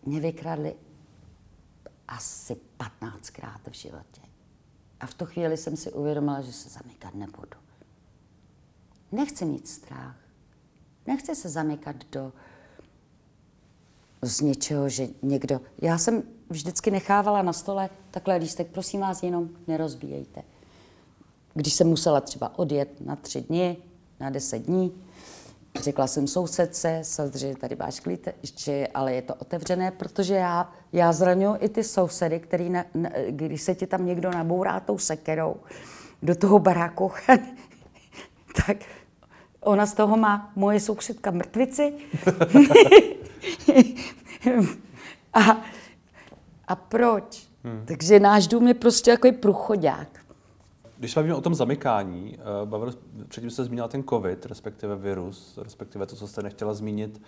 Mě 0.05 0.19
vykradli 0.19 0.75
asi 2.07 2.57
15krát 2.79 3.59
v 3.71 3.73
životě. 3.73 4.21
A 4.99 5.05
v 5.05 5.13
tu 5.13 5.25
chvíli 5.25 5.57
jsem 5.57 5.77
si 5.77 5.91
uvědomila, 5.91 6.41
že 6.41 6.53
se 6.53 6.69
zamykat 6.69 7.15
nebudu. 7.15 7.57
Nechci 9.11 9.45
mít 9.45 9.67
strach. 9.67 10.17
Nechci 11.07 11.35
se 11.35 11.49
zamykat 11.49 11.95
do 12.11 12.33
z 14.21 14.41
něčeho, 14.41 14.89
že 14.89 15.07
někdo... 15.21 15.61
Já 15.81 15.97
jsem 15.97 16.23
vždycky 16.51 16.91
nechávala 16.91 17.41
na 17.41 17.53
stole 17.53 17.89
takhle 18.11 18.35
lístek, 18.35 18.67
prosím 18.67 19.01
vás, 19.01 19.23
jenom 19.23 19.49
nerozbíjejte. 19.67 20.41
Když 21.53 21.73
jsem 21.73 21.87
musela 21.87 22.21
třeba 22.21 22.59
odjet 22.59 23.01
na 23.01 23.15
tři 23.15 23.41
dny, 23.41 23.77
na 24.19 24.29
deset 24.29 24.59
dní, 24.59 25.03
řekla 25.79 26.07
jsem 26.07 26.27
sousedce, 26.27 26.99
samozřejmě 27.03 27.57
tady 27.57 27.75
máš 27.75 27.99
klíče, 27.99 28.87
ale 28.93 29.13
je 29.13 29.21
to 29.21 29.35
otevřené, 29.35 29.91
protože 29.91 30.33
já, 30.33 30.71
já 30.93 31.13
zraňuji 31.13 31.55
i 31.59 31.69
ty 31.69 31.83
sousedy, 31.83 32.39
který 32.39 32.69
na, 32.69 32.85
na, 32.93 33.09
když 33.29 33.61
se 33.61 33.75
ti 33.75 33.87
tam 33.87 34.05
někdo 34.05 34.31
nabourá 34.31 34.79
tou 34.79 34.97
sekerou 34.97 35.55
do 36.21 36.35
toho 36.35 36.59
baráku, 36.59 37.11
tak 38.65 38.77
ona 39.61 39.85
z 39.85 39.93
toho 39.93 40.17
má 40.17 40.51
moje 40.55 40.79
sousedka 40.79 41.31
mrtvici. 41.31 41.93
a 45.33 45.61
a 46.71 46.75
proč? 46.75 47.49
Hmm. 47.63 47.83
Takže 47.85 48.19
náš 48.19 48.47
dům 48.47 48.67
je 48.67 48.73
prostě 48.73 49.11
jako 49.11 49.31
průchodák. 49.31 50.07
Když 50.97 51.11
se 51.11 51.19
bavíme 51.19 51.35
o 51.35 51.41
tom 51.41 51.55
zamykání, 51.55 52.37
eh, 52.39 52.65
bavil, 52.65 52.93
předtím 53.27 53.49
se 53.49 53.63
zmínila 53.63 53.87
ten 53.87 54.03
covid, 54.03 54.45
respektive 54.45 54.95
virus, 54.95 55.59
respektive 55.63 56.05
to, 56.05 56.15
co 56.15 56.27
jste 56.27 56.43
nechtěla 56.43 56.73
zmínit. 56.73 57.21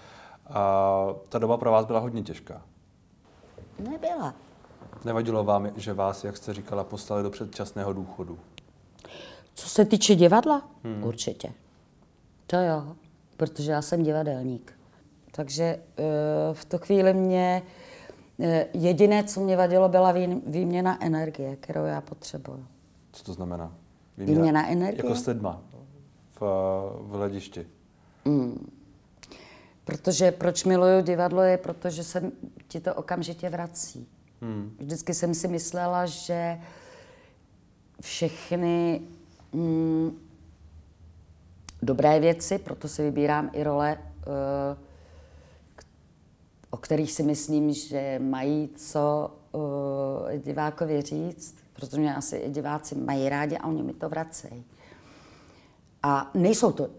A 0.48 1.08
ta 1.30 1.40
doba 1.40 1.58
pro 1.58 1.72
vás 1.72 1.86
byla 1.86 2.00
hodně 2.00 2.24
těžká. 2.24 2.62
Nebyla. 3.90 4.36
Nevadilo 5.06 5.44
vám, 5.44 5.70
že 5.76 5.94
vás, 5.94 6.24
jak 6.24 6.38
jste 6.38 6.54
říkala, 6.54 6.84
poslali 6.84 7.24
do 7.24 7.30
předčasného 7.30 7.94
důchodu? 7.94 8.40
Co 9.54 9.70
se 9.70 9.86
týče 9.86 10.16
divadla? 10.16 10.70
Hmm. 10.84 11.04
Určitě. 11.04 11.54
To 12.48 12.56
jo, 12.56 12.96
protože 13.38 13.72
já 13.72 13.82
jsem 13.82 14.04
divadelník. 14.04 14.74
Takže 15.32 15.64
eh, 15.64 16.04
v 16.54 16.66
tu 16.66 16.78
chvíli 16.78 17.14
mě 17.14 17.64
jediné, 18.74 19.24
co 19.24 19.40
mě 19.40 19.58
vadilo, 19.58 19.90
byla 19.90 20.12
výměna 20.46 21.04
energie, 21.06 21.56
kterou 21.56 21.86
já 21.86 22.02
potřebuju. 22.02 22.66
Co 23.12 23.24
to 23.24 23.34
znamená? 23.34 23.76
Výměna, 24.18 24.38
výměna 24.38 24.68
energie? 24.68 25.06
Jako 25.06 25.16
sedma 25.16 25.62
v, 26.36 26.42
v 27.02 27.12
hledišti. 27.12 27.68
Mm. 28.26 28.72
Protože 29.86 30.32
proč 30.32 30.64
miluju 30.64 31.02
divadlo 31.02 31.42
je, 31.42 31.58
protože 31.58 32.04
se 32.04 32.32
ti 32.68 32.80
to 32.80 32.96
okamžitě 32.96 33.50
vrací. 33.50 34.08
Hmm. 34.42 34.76
Vždycky 34.80 35.14
jsem 35.14 35.34
si 35.34 35.48
myslela, 35.48 36.06
že 36.06 36.60
všechny 38.02 39.02
mm, 39.54 40.20
dobré 41.82 42.20
věci, 42.20 42.58
proto 42.58 42.88
si 42.88 43.04
vybírám 43.04 43.50
i 43.54 43.64
role, 43.64 43.98
uh, 43.98 44.78
o 46.74 46.78
kterých 46.78 47.12
si 47.12 47.24
myslím, 47.24 47.74
že 47.74 48.20
mají 48.20 48.70
co 48.76 49.32
uh, 49.52 49.62
divákovi 50.38 51.02
říct, 51.02 51.56
protože 51.74 51.98
mě 51.98 52.16
asi 52.16 52.44
diváci 52.50 52.96
mají 52.96 53.30
rádi 53.30 53.58
a 53.58 53.68
oni 53.68 53.84
mi 53.84 53.94
to 53.94 54.10
vracejí. 54.10 54.66
A 56.04 56.32
nejsou 56.34 56.72
to 56.72 56.90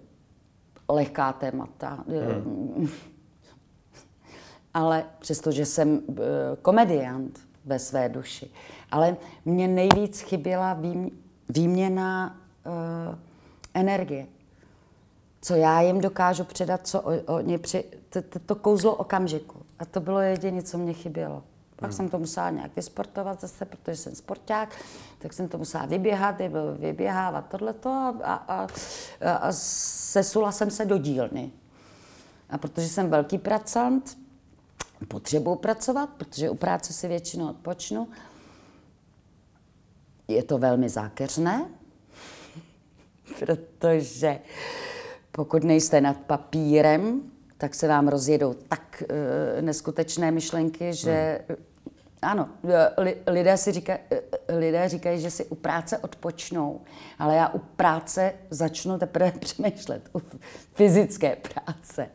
lehká 0.88 1.32
témata. 1.32 2.04
Hmm. 2.08 2.88
Ale 4.74 5.04
přestože 5.18 5.66
jsem 5.66 6.00
uh, 6.06 6.16
komediant 6.62 7.40
ve 7.64 7.78
své 7.78 8.08
duši. 8.08 8.50
Ale 8.90 9.16
mě 9.44 9.68
nejvíc 9.68 10.20
chyběla 10.20 10.74
vým, 10.74 11.10
výměna 11.48 12.40
uh, 12.66 13.18
energie. 13.74 14.26
Co 15.42 15.54
já 15.54 15.80
jim 15.80 16.00
dokážu 16.00 16.44
předat, 16.44 16.86
co 16.86 17.02
oni 17.26 17.58
při... 17.58 17.84
To, 18.08 18.38
to 18.46 18.54
kouzlo 18.54 18.94
okamžiku. 18.94 19.63
A 19.78 19.84
to 19.84 20.00
bylo 20.00 20.20
jediné, 20.20 20.62
co 20.62 20.78
mě 20.78 20.92
chybělo. 20.92 21.42
Pak 21.76 21.90
hmm. 21.90 21.96
jsem 21.96 22.08
to 22.08 22.18
musela 22.18 22.50
nějak 22.50 22.76
vysportovat 22.76 23.40
zase, 23.40 23.64
protože 23.64 23.96
jsem 23.96 24.14
sporták, 24.14 24.76
tak 25.18 25.32
jsem 25.32 25.48
to 25.48 25.58
musela 25.58 25.86
vyběhat, 25.86 26.36
vyběhávat 26.78 27.48
tohleto 27.48 27.88
a, 27.90 28.14
a, 28.24 28.66
a, 29.24 29.34
a 29.34 29.52
sesula 29.52 30.52
jsem 30.52 30.70
se 30.70 30.84
do 30.84 30.98
dílny. 30.98 31.52
A 32.50 32.58
protože 32.58 32.88
jsem 32.88 33.10
velký 33.10 33.38
pracant, 33.38 34.18
potřebuji 35.08 35.56
pracovat, 35.56 36.10
protože 36.10 36.50
u 36.50 36.54
práce 36.54 36.92
si 36.92 37.08
většinou 37.08 37.50
odpočnu. 37.50 38.08
Je 40.28 40.42
to 40.42 40.58
velmi 40.58 40.88
zákeřné, 40.88 41.68
protože 43.38 44.40
pokud 45.32 45.64
nejste 45.64 46.00
nad 46.00 46.16
papírem, 46.16 47.30
tak 47.64 47.74
se 47.74 47.88
vám 47.88 48.08
rozjedou 48.08 48.54
tak 48.68 49.02
uh, 49.02 49.62
neskutečné 49.62 50.30
myšlenky, 50.30 50.92
že 50.94 51.40
hmm. 51.48 51.58
ano, 52.22 52.48
li, 52.98 53.16
lidé, 53.26 53.56
si 53.56 53.72
říkají, 53.72 53.98
lidé 54.48 54.88
říkají, 54.88 55.20
že 55.20 55.30
si 55.30 55.44
u 55.44 55.54
práce 55.54 55.98
odpočnou, 55.98 56.80
ale 57.18 57.36
já 57.36 57.48
u 57.48 57.58
práce 57.58 58.32
začnu 58.50 58.98
teprve 58.98 59.32
přemýšlet, 59.40 60.02
u 60.14 60.22
fyzické 60.74 61.36
práce. 61.36 62.08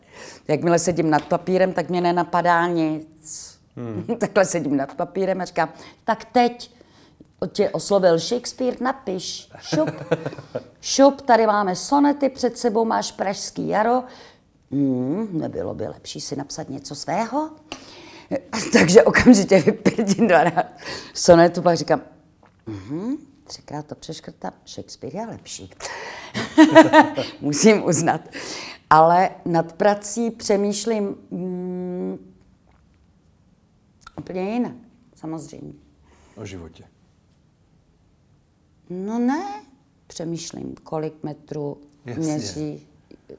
Jakmile 0.47 0.79
sedím 0.79 1.09
nad 1.09 1.25
papírem, 1.25 1.73
tak 1.73 1.89
mě 1.89 2.01
nenapadá 2.01 2.67
nic. 2.67 3.59
Hmm. 3.75 4.03
Takhle 4.19 4.45
sedím 4.45 4.77
nad 4.77 4.93
papírem 4.95 5.41
a 5.41 5.45
říkám, 5.45 5.69
tak 6.03 6.25
teď 6.25 6.71
tě 7.51 7.69
oslovil 7.69 8.19
Shakespeare, 8.19 8.77
napiš, 8.81 9.51
šup, 9.61 9.89
šup, 10.81 11.21
tady 11.21 11.47
máme 11.47 11.75
sonety, 11.75 12.29
před 12.29 12.57
sebou 12.57 12.85
máš 12.85 13.11
Pražský 13.11 13.67
jaro, 13.67 14.03
Hmm, 14.71 15.39
nebylo 15.39 15.73
by 15.73 15.87
lepší 15.87 16.21
si 16.21 16.35
napsat 16.35 16.69
něco 16.69 16.95
svého? 16.95 17.51
Takže 18.73 19.03
okamžitě 19.03 19.59
vypětím 19.59 20.27
dvakrát 20.27 20.65
sonetu, 21.13 21.61
pak 21.61 21.77
říkám, 21.77 22.01
mhm, 22.65 23.17
třikrát 23.43 23.85
to 23.85 23.95
přeškrtám, 23.95 24.53
Shakespeare 24.67 25.15
je 25.15 25.25
lepší. 25.25 25.71
Musím 27.41 27.83
uznat. 27.83 28.21
Ale 28.89 29.29
nad 29.45 29.73
prací 29.73 30.31
přemýšlím 30.31 31.15
mm, 31.31 32.33
úplně 34.17 34.41
jinak, 34.53 34.75
samozřejmě. 35.15 35.73
O 36.35 36.45
životě. 36.45 36.83
No 38.89 39.19
ne, 39.19 39.63
přemýšlím, 40.07 40.75
kolik 40.83 41.23
metrů 41.23 41.81
Jasně. 42.05 42.23
měří 42.23 42.88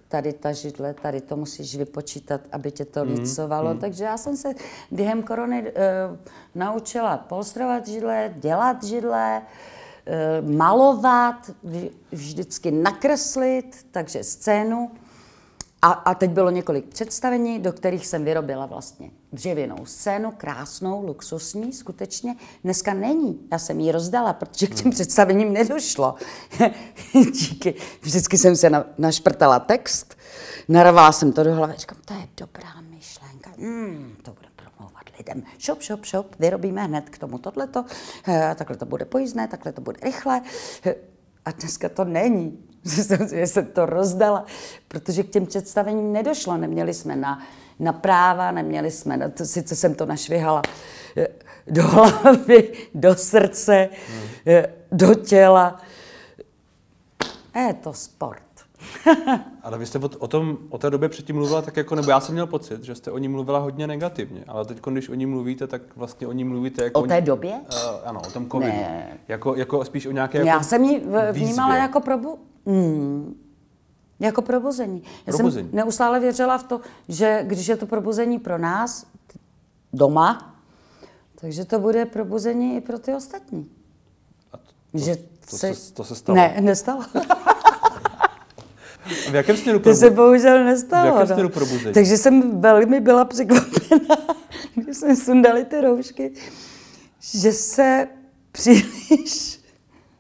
tady 0.09 0.33
ta 0.33 0.53
židle, 0.53 0.94
tady 0.94 1.20
to 1.20 1.37
musíš 1.37 1.76
vypočítat, 1.76 2.40
aby 2.53 2.70
tě 2.70 2.85
to 2.85 3.05
mm, 3.05 3.11
Mm. 3.74 3.81
Takže 3.81 4.05
já 4.05 4.16
jsem 4.16 4.37
se 4.37 4.48
během 4.90 5.22
korony 5.22 5.72
e, 5.74 5.92
naučila 6.55 7.16
polstrovat 7.16 7.87
židle, 7.87 8.35
dělat 8.37 8.85
židle, 8.85 9.42
e, 10.07 10.40
malovat, 10.42 11.50
vždycky 12.12 12.70
nakreslit, 12.70 13.87
takže 13.90 14.24
scénu. 14.24 14.90
A, 15.82 15.90
a 15.90 16.14
teď 16.14 16.30
bylo 16.30 16.50
několik 16.50 16.84
představení, 16.84 17.58
do 17.58 17.72
kterých 17.72 18.06
jsem 18.06 18.24
vyrobila 18.24 18.66
vlastně 18.66 19.10
dřevěnou 19.32 19.86
scénu, 19.86 20.32
krásnou, 20.36 21.06
luxusní, 21.06 21.72
skutečně. 21.72 22.36
Dneska 22.64 22.94
není. 22.94 23.40
Já 23.52 23.58
jsem 23.58 23.80
ji 23.80 23.92
rozdala, 23.92 24.32
protože 24.32 24.66
k 24.66 24.74
těm 24.74 24.84
hmm. 24.84 24.92
představením 24.92 25.52
nedošlo. 25.52 26.14
Díky. 27.32 27.74
Vždycky 28.02 28.38
jsem 28.38 28.56
se 28.56 28.70
na, 28.70 28.84
našprtala 28.98 29.58
text, 29.58 30.16
naravala 30.68 31.12
jsem 31.12 31.32
to 31.32 31.44
do 31.44 31.54
hlavy, 31.54 31.74
říkám, 31.76 31.98
to 32.04 32.14
je 32.14 32.28
dobrá 32.36 32.80
myšlenka, 32.80 33.50
mm, 33.58 34.16
to 34.22 34.32
bude 34.32 34.48
promlouvat 34.56 35.04
lidem. 35.18 35.42
Šop, 35.58 35.82
šop, 35.82 36.04
šop, 36.04 36.34
vyrobíme 36.38 36.84
hned 36.84 37.10
k 37.10 37.18
tomu 37.18 37.38
tohleto, 37.38 37.84
e, 38.28 38.54
takhle 38.54 38.76
to 38.76 38.86
bude 38.86 39.04
pojízdné, 39.04 39.48
takhle 39.48 39.72
to 39.72 39.80
bude 39.80 39.98
rychle. 40.02 40.42
E, 40.86 40.94
a 41.44 41.50
dneska 41.50 41.88
to 41.88 42.04
není. 42.04 42.69
že 43.30 43.46
jsem 43.46 43.66
to 43.66 43.86
rozdala, 43.86 44.44
protože 44.88 45.22
k 45.22 45.30
těm 45.30 45.46
představením 45.46 46.12
nedošlo. 46.12 46.56
Neměli 46.56 46.94
jsme 46.94 47.16
na, 47.16 47.42
na 47.78 47.92
práva, 47.92 48.50
neměli 48.50 48.90
jsme, 48.90 49.16
na 49.16 49.28
to, 49.28 49.44
sice 49.44 49.76
jsem 49.76 49.94
to 49.94 50.06
našvihala 50.06 50.62
eh, 51.16 51.28
do 51.66 51.82
hlavy, 51.82 52.72
do 52.94 53.14
srdce, 53.14 53.88
hmm. 54.08 54.62
do 54.92 55.14
těla. 55.14 55.80
Je 57.54 57.74
to 57.74 57.92
sport. 57.92 58.42
ale 59.62 59.78
vy 59.78 59.86
jste 59.86 59.98
o, 59.98 60.10
o, 60.18 60.28
tom, 60.28 60.58
o 60.68 60.78
té 60.78 60.90
době 60.90 61.08
předtím 61.08 61.36
mluvila 61.36 61.62
tak 61.62 61.76
jako, 61.76 61.94
nebo 61.94 62.10
já 62.10 62.20
jsem 62.20 62.32
měl 62.32 62.46
pocit, 62.46 62.84
že 62.84 62.94
jste 62.94 63.10
o 63.10 63.18
ní 63.18 63.28
mluvila 63.28 63.58
hodně 63.58 63.86
negativně, 63.86 64.44
ale 64.48 64.64
teď, 64.64 64.80
když 64.90 65.08
o 65.08 65.14
ní 65.14 65.26
mluvíte, 65.26 65.66
tak 65.66 65.82
vlastně 65.96 66.26
o 66.26 66.32
ní 66.32 66.44
mluvíte 66.44 66.84
jako... 66.84 67.00
O 67.00 67.06
té 67.06 67.20
době? 67.20 67.50
Uh, 67.52 67.78
ano, 68.04 68.20
o 68.28 68.30
tom 68.30 68.50
covidu. 68.50 68.72
Ne. 68.72 69.18
Jako, 69.28 69.54
jako 69.54 69.84
spíš 69.84 70.06
o 70.06 70.10
nějaké... 70.10 70.38
Já 70.38 70.44
jako 70.44 70.64
jsem 70.64 70.84
ji 70.84 70.98
vnímala 71.32 71.68
výzvě. 71.68 71.82
jako 71.82 72.00
probu... 72.00 72.38
Hmm. 72.66 73.34
Jako 74.20 74.42
probuzení. 74.42 75.02
Já 75.26 75.36
probuzení. 75.36 75.68
jsem 75.68 75.76
neustále 75.76 76.20
věřila 76.20 76.58
v 76.58 76.62
to, 76.62 76.80
že 77.08 77.40
když 77.46 77.66
je 77.66 77.76
to 77.76 77.86
probuzení 77.86 78.38
pro 78.38 78.58
nás 78.58 79.06
doma, 79.92 80.56
takže 81.34 81.64
to 81.64 81.78
bude 81.78 82.04
probuzení 82.04 82.76
i 82.76 82.80
pro 82.80 82.98
ty 82.98 83.14
ostatní. 83.14 83.70
A 84.52 84.56
to, 84.56 84.64
že 84.94 85.16
to, 85.50 85.56
se, 85.56 85.72
to 85.94 86.04
se 86.04 86.14
stalo? 86.14 86.36
Ne, 86.36 86.56
nestalo. 86.60 87.02
v 89.30 89.34
jakém 89.34 89.56
směru 89.56 89.80
probuzení? 89.80 90.10
To 90.10 90.16
se 90.16 90.22
bohužel 90.22 90.64
nestalo. 90.64 91.04
V 91.04 91.06
jakém 91.06 91.28
no. 91.28 91.34
směru 91.34 91.48
probuzení? 91.48 91.94
Takže 91.94 92.16
jsem 92.16 92.60
velmi 92.60 93.00
byla 93.00 93.24
překvapena, 93.24 94.16
když 94.74 94.96
jsme 94.96 95.16
sundali 95.16 95.64
ty 95.64 95.80
roušky, 95.80 96.32
že 97.20 97.52
se 97.52 98.08
příliš 98.52 99.60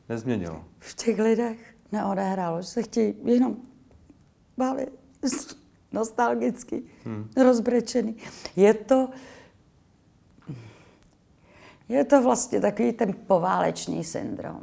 nezměnilo 0.08 0.64
v 0.78 0.94
těch 0.96 1.18
lidech 1.18 1.69
neodehrálo, 1.92 2.62
že 2.62 2.68
se 2.68 2.82
chtějí 2.82 3.14
jenom 3.24 3.56
bavit 4.56 4.92
nostalgicky, 5.92 6.82
hmm. 7.04 7.30
rozbrečený. 7.36 8.16
Je 8.56 8.74
to, 8.74 9.08
je 11.88 12.04
to 12.04 12.22
vlastně 12.22 12.60
takový 12.60 12.92
ten 12.92 13.14
poválečný 13.26 14.04
syndrom. 14.04 14.60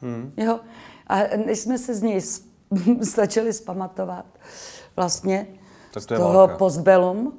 Hmm. 0.00 0.32
Jo? 0.36 0.60
A 1.06 1.16
než 1.46 1.58
jsme 1.58 1.78
se 1.78 1.94
z 1.94 2.02
něj 2.02 2.20
začali 3.00 3.52
spamatovat 3.52 4.26
vlastně 4.96 5.46
tak 5.94 6.06
to 6.06 6.16
toho 6.16 6.32
válka. 6.32 6.56
postbellum, 6.56 7.26
uh, 7.26 7.32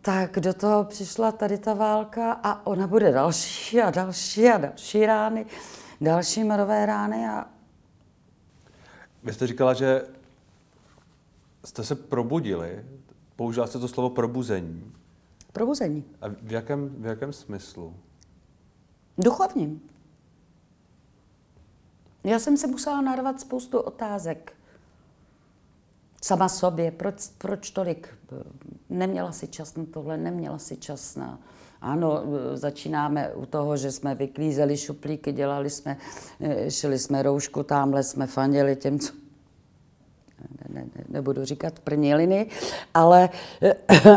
tak 0.00 0.40
do 0.40 0.54
toho 0.54 0.84
přišla 0.84 1.32
tady 1.32 1.58
ta 1.58 1.74
válka 1.74 2.32
a 2.32 2.66
ona 2.66 2.86
bude 2.86 3.12
další 3.12 3.82
a 3.82 3.90
další 3.90 4.48
a 4.48 4.58
další 4.58 5.06
rány. 5.06 5.46
další 6.00 6.44
morové 6.44 6.86
rány 6.86 7.28
a 7.28 7.46
Vy 9.24 9.32
jste 9.32 9.46
říkala, 9.46 9.74
že 9.74 10.06
jste 11.64 11.84
se 11.84 11.94
probudili. 11.94 12.84
Použila 13.36 13.66
jste 13.66 13.78
to 13.78 13.88
slovo 13.88 14.10
probuzení. 14.10 14.92
probuzení. 15.52 16.04
A 16.20 16.28
v 16.28 16.52
jakém, 16.52 16.88
v 16.88 17.06
jakém 17.06 17.32
smyslu? 17.32 17.96
Duchovním. 19.18 19.80
Já 22.24 22.38
jsem 22.38 22.56
se 22.56 22.66
musela 22.66 23.00
narvat 23.00 23.40
spoustu 23.40 23.80
otázek. 23.80 24.52
Sama 26.22 26.48
sobě, 26.48 26.90
proč, 26.90 27.28
proč 27.38 27.70
tolik? 27.70 28.14
Neměla 28.90 29.32
si 29.32 29.48
čas 29.48 29.76
na 29.76 29.84
tohle, 29.84 30.16
neměla 30.16 30.58
si 30.58 30.76
čas 30.76 31.16
na... 31.16 31.38
Ano, 31.84 32.22
začínáme 32.54 33.34
u 33.34 33.46
toho, 33.46 33.76
že 33.76 33.92
jsme 33.92 34.14
vyklízeli 34.14 34.76
šuplíky, 34.76 35.32
dělali 35.32 35.70
jsme, 35.70 35.96
šili 36.68 36.98
jsme 36.98 37.22
roušku, 37.22 37.62
tamhle 37.62 38.02
jsme 38.02 38.26
fanděli 38.26 38.76
těm, 38.76 38.98
co... 38.98 39.12
Ne, 40.38 40.66
ne, 40.68 40.86
ne, 40.96 41.04
nebudu 41.08 41.44
říkat 41.44 41.78
prniliny, 41.78 42.46
ale 42.94 43.28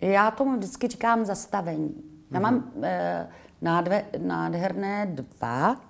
já 0.00 0.30
tomu 0.30 0.56
vždycky 0.56 0.88
říkám 0.88 1.24
zastavení. 1.24 1.94
Já 2.30 2.40
mám 2.40 2.72
eh, 2.82 3.28
nádve, 3.60 4.04
nádherné 4.18 5.06
dva 5.06 5.80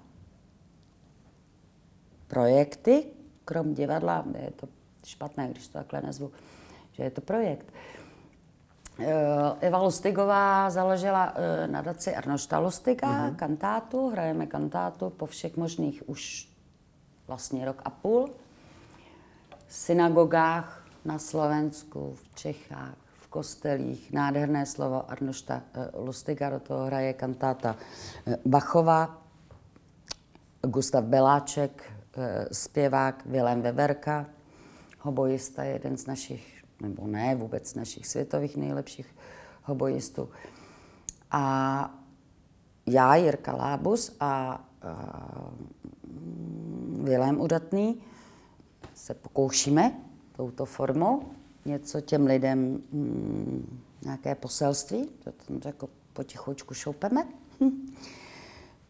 projekty, 2.26 3.04
krom 3.44 3.74
divadla, 3.74 4.24
je 4.38 4.50
to 4.50 4.68
špatné, 5.04 5.48
když 5.48 5.68
to 5.68 5.72
takhle 5.72 6.02
nazvu, 6.02 6.32
že 6.92 7.02
je 7.02 7.10
to 7.10 7.20
projekt. 7.20 7.66
Eh, 7.72 8.01
Eva 9.60 9.78
Lustigová 9.78 10.70
založila 10.70 11.34
eh, 11.34 11.66
nadaci 11.66 12.14
Arnošta 12.14 12.58
Lustiga, 12.58 13.08
uh-huh. 13.08 13.36
kantátu, 13.36 14.10
hrajeme 14.10 14.46
kantátu 14.46 15.10
po 15.10 15.26
všech 15.26 15.56
možných 15.56 16.08
už 16.08 16.48
vlastně 17.28 17.64
rok 17.64 17.82
a 17.84 17.90
půl. 17.90 18.30
V 19.66 19.74
synagogách 19.74 20.84
na 21.04 21.18
Slovensku, 21.18 22.14
v 22.14 22.34
Čechách, 22.34 22.94
v 23.14 23.26
kostelích. 23.26 24.12
Nádherné 24.12 24.66
slovo 24.66 25.10
Arnošta 25.10 25.62
eh, 25.74 25.90
Lustiga, 25.94 26.50
do 26.50 26.60
toho 26.60 26.86
hraje 26.86 27.12
kantáta 27.12 27.76
Bachova, 28.46 29.18
Gustav 30.62 31.04
Beláček, 31.04 31.92
zpěvák 32.52 33.26
Vilém 33.26 33.62
Weberka, 33.62 34.26
hobojista, 35.00 35.64
jeden 35.64 35.96
z 35.96 36.06
našich, 36.06 36.61
nebo 36.82 37.06
ne, 37.06 37.34
vůbec 37.34 37.74
našich 37.74 38.06
světových 38.06 38.56
nejlepších 38.56 39.16
hobojistů. 39.62 40.28
A 41.30 41.98
já, 42.86 43.16
Jirka 43.16 43.52
Lábus 43.52 44.16
a, 44.20 44.64
a 44.82 45.52
Vilém 47.02 47.40
Udatný 47.40 48.02
se 48.94 49.14
pokoušíme 49.14 50.00
touto 50.36 50.64
formou 50.64 51.22
něco 51.64 52.00
těm 52.00 52.26
lidem, 52.26 52.82
mm, 52.92 53.80
nějaké 54.04 54.34
poselství, 54.34 55.08
to 55.24 55.32
tam 55.32 55.60
jako 55.64 55.88
potichoučku 56.12 56.74
šoupeme. 56.74 57.28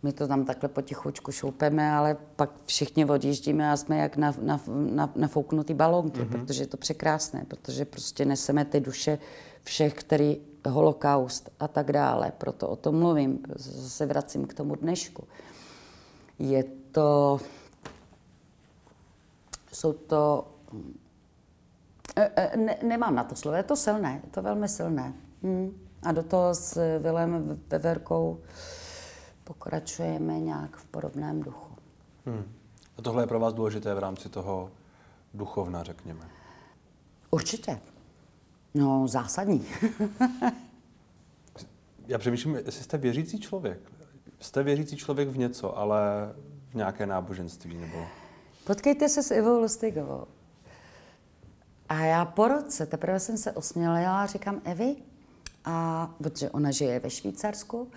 My 0.03 0.12
to 0.12 0.29
tam 0.29 0.45
takhle 0.45 0.69
potichoučku 0.69 1.33
šoupeme, 1.33 1.93
ale 1.93 2.17
pak 2.37 2.51
všichni 2.67 3.05
odjíždíme 3.05 3.73
a 3.73 3.77
jsme 3.77 3.99
jak 3.99 4.17
na, 4.17 4.35
na, 4.41 4.61
na, 4.67 5.12
nafouknutý 5.17 5.75
balónky, 5.75 6.21
mm-hmm. 6.21 6.29
protože 6.29 6.62
je 6.62 6.67
to 6.67 6.77
překrásné, 6.77 7.45
protože 7.49 7.85
prostě 7.85 8.25
neseme 8.25 8.65
ty 8.65 8.81
duše 8.81 9.19
všech, 9.62 9.95
který 9.95 10.41
holokaust 10.69 11.51
a 11.61 11.69
tak 11.69 11.93
dále. 11.93 12.33
Proto 12.38 12.69
o 12.69 12.77
tom 12.77 12.99
mluvím, 12.99 13.38
zase 13.57 14.07
vracím 14.07 14.47
k 14.47 14.55
tomu 14.55 14.75
dnešku. 14.75 15.25
Je 16.38 16.65
to, 16.93 17.41
jsou 19.73 19.93
to, 19.93 20.49
e, 22.17 22.31
e, 22.37 22.57
ne, 22.57 22.77
nemám 22.83 23.15
na 23.15 23.25
to 23.25 23.37
slovo, 23.37 23.57
je 23.57 23.62
to 23.62 23.77
silné, 23.77 24.21
je 24.25 24.31
to 24.31 24.43
velmi 24.43 24.69
silné. 24.69 25.15
Hmm. 25.43 25.79
A 26.03 26.12
do 26.12 26.23
toho 26.23 26.55
s 26.55 26.99
Vilem 26.99 27.61
Veverkou, 27.69 28.41
pokračujeme 29.44 30.40
nějak 30.40 30.76
v 30.76 30.85
podobném 30.85 31.42
duchu. 31.42 31.74
Hmm. 32.26 32.52
A 32.98 33.02
tohle 33.02 33.22
je 33.22 33.26
pro 33.26 33.40
vás 33.40 33.55
důležité 33.55 33.94
v 33.94 33.98
rámci 33.98 34.28
toho 34.28 34.70
duchovna, 35.35 35.83
řekněme? 35.83 36.28
Určitě. 37.31 37.81
No, 38.74 39.09
zásadní. 39.09 39.66
Já 42.07 42.18
přemýšlím, 42.18 42.55
jestli 42.55 42.85
jste 42.85 42.98
věřící 42.98 43.40
člověk. 43.40 43.92
Jste 44.40 44.62
věřící 44.62 44.96
člověk 44.96 45.28
v 45.28 45.38
něco, 45.38 45.78
ale 45.78 46.00
v 46.70 46.74
nějaké 46.74 47.07
náboženství 47.07 47.76
nebo... 47.76 48.07
Potkejte 48.64 49.09
se 49.09 49.22
s 49.22 49.31
Ivou 49.31 49.61
Lustigovou. 49.61 50.26
A 51.88 52.00
já 52.00 52.24
po 52.24 52.48
roce, 52.48 52.87
teprve 52.87 53.20
jsem 53.20 53.38
se 53.38 53.52
osmělila 53.52 54.22
a 54.22 54.26
říkám, 54.26 54.61
Evi, 54.64 54.96
a 55.64 56.07
protože 56.18 56.50
ona 56.50 56.70
žije 56.70 57.00
ve 57.00 57.11
Švýcarsku, 57.11 57.90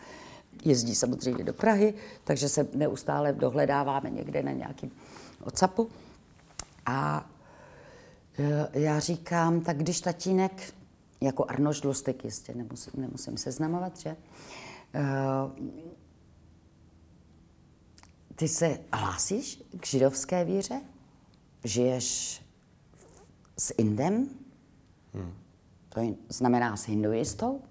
jezdí 0.65 0.95
samozřejmě 0.95 1.43
do 1.43 1.53
Prahy, 1.53 1.93
takže 2.23 2.49
se 2.49 2.67
neustále 2.73 3.33
dohledáváme 3.33 4.09
někde 4.09 4.43
na 4.43 4.51
nějakým 4.51 4.91
ocapu. 5.43 5.89
A 6.85 7.29
e, 8.73 8.79
já 8.79 8.99
říkám, 8.99 9.61
tak 9.61 9.77
když 9.77 10.01
tatínek, 10.01 10.73
jako 11.21 11.45
Arnoš 11.47 11.83
Lustek 11.83 12.25
jistě, 12.25 12.53
nemusím, 12.55 12.93
nemusím 12.97 13.37
seznamovat, 13.37 13.97
že? 13.97 14.09
E, 14.09 14.15
ty 18.35 18.47
se 18.47 18.79
hlásíš 18.93 19.63
k 19.79 19.85
židovské 19.85 20.45
víře? 20.45 20.81
Žiješ 21.63 22.41
s 23.57 23.73
Indem? 23.77 24.29
Hmm. 25.13 25.33
To 25.89 26.01
znamená 26.29 26.77
s 26.77 26.87
hinduistou? 26.87 27.61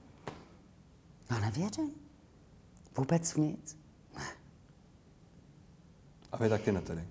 No 1.30 1.40
nevěřím. 1.40 2.03
Vůbec 2.96 3.32
v 3.32 3.36
nic. 3.36 3.78
A 6.32 6.36
vy 6.36 6.48
taky 6.48 6.72
ne 6.72 6.80
tedy? 6.80 7.04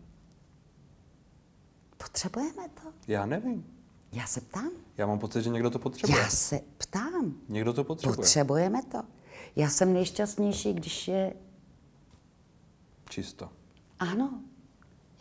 Potřebujeme 1.98 2.70
to? 2.70 2.94
Já 3.08 3.26
nevím. 3.26 3.66
Já 4.12 4.28
se 4.28 4.42
ptám. 4.42 4.72
Já 4.98 5.06
mám 5.06 5.20
pocit, 5.20 5.44
že 5.44 5.50
někdo 5.50 5.70
to 5.70 5.80
potřebuje. 5.80 6.20
Já 6.22 6.30
se 6.30 6.60
ptám. 6.78 7.34
Někdo 7.50 7.74
to 7.74 7.84
potřebuje. 7.84 8.16
Potřebujeme 8.16 8.84
to. 8.84 9.04
Já 9.56 9.70
jsem 9.70 9.94
nejšťastnější, 9.94 10.74
když 10.74 11.08
je... 11.08 11.34
Čisto. 13.10 13.50
Ano. 14.00 14.42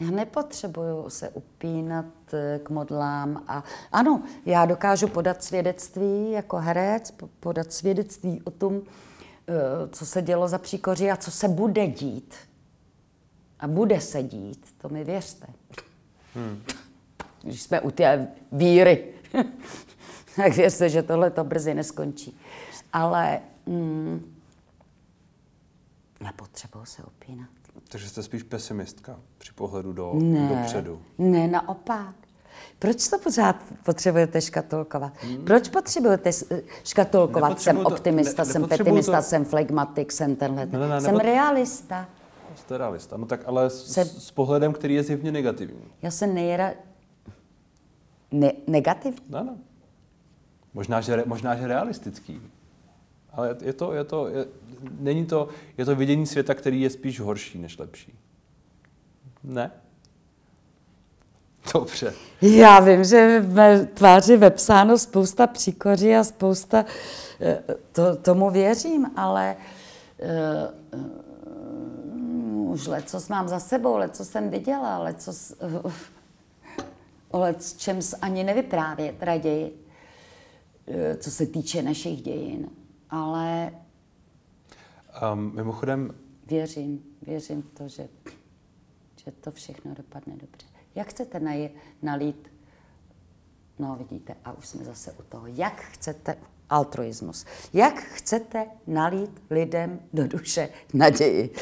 Já 0.01 0.11
nepotřebuju 0.11 1.11
se 1.11 1.29
upínat 1.29 2.07
eh, 2.33 2.61
k 2.62 2.70
modlám 2.70 3.44
a 3.48 3.64
ano, 3.92 4.22
já 4.46 4.66
dokážu 4.66 5.09
podat 5.09 5.44
svědectví 5.44 6.31
jako 6.31 6.57
herec, 6.57 7.14
podat 7.40 7.72
svědectví 7.72 8.42
o 8.42 8.51
tom, 8.51 8.83
co 9.90 10.07
se 10.07 10.22
dělo 10.22 10.48
za 10.48 10.59
příkoří 10.59 11.11
a 11.11 11.16
co 11.16 11.31
se 11.31 11.48
bude 11.48 11.87
dít. 11.87 12.35
A 13.61 13.68
bude 13.68 14.00
se 14.00 14.22
dít, 14.22 14.74
to 14.78 14.88
mi 14.88 15.05
věřte. 15.05 15.46
Hmm. 16.35 16.62
Když 17.42 17.62
jsme 17.62 17.81
u 17.81 17.90
té 17.90 18.28
víry, 18.52 19.14
tak 20.37 20.52
věřte, 20.57 20.88
že 20.88 21.02
tohle 21.02 21.31
to 21.31 21.44
brzy 21.44 21.74
neskončí. 21.74 22.40
Ale 22.92 23.40
mm, 23.66 24.35
nepotřebuji 26.20 26.85
se 26.85 27.02
opínat. 27.02 27.48
Takže 27.88 28.09
jste 28.09 28.22
spíš 28.22 28.42
pesimistka 28.42 29.20
při 29.38 29.52
pohledu 29.52 29.92
do, 29.92 30.12
ne, 30.14 30.48
dopředu. 30.48 31.02
Ne, 31.18 31.48
naopak. 31.48 32.14
Proč 32.79 33.09
to 33.09 33.19
pořád 33.19 33.57
potřebujete 33.85 34.41
škatulkovat? 34.41 35.12
Hmm. 35.23 35.45
Proč 35.45 35.69
potřebujete 35.69 36.31
škatulkovat? 36.85 37.61
Jsem 37.61 37.87
optimista, 37.87 38.45
ne, 38.45 38.53
jsem 38.53 38.69
pesimista, 38.69 39.17
to... 39.17 39.23
jsem 39.23 39.45
flegmatik, 39.45 40.12
jsem 40.12 40.37
tenhle. 40.37 40.66
Ne, 40.66 40.79
ne, 40.79 40.89
ne, 40.89 41.01
jsem 41.01 41.12
nepot... 41.14 41.22
realista. 41.22 42.09
Jste 42.57 42.79
realista, 42.79 43.16
no 43.16 43.26
tak 43.26 43.41
ale 43.47 43.70
s, 43.70 43.93
jsem... 43.93 44.07
s 44.07 44.31
pohledem, 44.31 44.72
který 44.72 44.95
je 44.95 45.03
zjevně 45.03 45.33
negativní. 45.33 45.85
Já 46.03 46.11
jsem 46.11 46.35
nejra... 46.35 46.72
Ne, 48.31 48.53
negativní? 48.66 49.20
No, 49.29 49.45
no. 49.45 49.57
Možná, 50.74 51.01
že, 51.01 51.22
možná, 51.26 51.57
že 51.57 51.66
realistický. 51.66 52.43
Ale 53.33 53.57
je 53.62 53.72
to, 53.72 53.93
je 53.93 54.05
to, 54.05 54.29
je, 54.29 54.47
není 54.99 55.26
to, 55.26 55.49
je 55.79 55.85
to 55.85 55.97
vidění 55.97 56.26
světa, 56.26 56.55
který 56.55 56.81
je 56.81 56.91
spíš 56.91 57.20
horší 57.20 57.59
než 57.59 57.79
lepší. 57.79 58.18
Ne? 59.45 59.70
Dobře. 61.75 62.15
Já 62.43 62.81
vím, 62.81 63.05
že 63.05 63.41
v 63.41 63.87
tváři 63.87 64.37
vepsáno 64.37 64.99
spousta 64.99 65.47
příkoří 65.47 66.15
a 66.15 66.25
spousta, 66.25 66.85
eh, 67.41 67.63
to, 67.93 68.17
tomu 68.17 68.51
věřím, 68.51 69.11
ale 69.17 69.57
uh, 70.93 72.73
už 72.73 72.87
leco 72.87 73.19
mám 73.31 73.49
za 73.49 73.61
sebou, 73.61 73.97
leco 73.97 74.25
jsem 74.25 74.51
viděla, 74.51 74.99
leco 74.99 75.31
uh, 75.31 75.93
o 77.31 77.41
lec 77.41 77.77
čem 77.77 77.99
ani 78.23 78.45
nevyprávět 78.45 79.23
raději, 79.23 79.87
uh, 80.87 80.95
co 81.19 81.31
se 81.31 81.47
týče 81.47 81.83
našich 81.83 82.23
dějin. 82.23 82.71
Ale... 83.11 83.73
Um, 85.33 85.55
mimochodem, 85.55 86.15
věřím, 86.47 87.03
věřím 87.23 87.63
v 87.63 87.71
to, 87.71 87.89
že, 87.89 88.09
že 89.25 89.31
to 89.41 89.51
všechno 89.51 89.95
dopadne 89.95 90.37
dobře. 90.37 90.72
Jak 90.95 91.09
chcete 91.09 91.40
naje, 91.40 91.70
nalít, 92.03 92.53
no 93.78 93.97
vidíte, 93.97 94.34
a 94.45 94.53
už 94.53 94.68
jsme 94.68 94.84
zase 94.84 95.12
u 95.12 95.22
toho, 95.22 95.47
jak 95.47 95.80
chcete, 95.80 96.36
altruismus, 96.70 97.47
jak 97.72 97.95
chcete 97.95 98.66
nalít 98.86 99.43
lidem 99.51 100.01
do 100.12 100.28
duše 100.28 100.68
naději. 100.95 101.55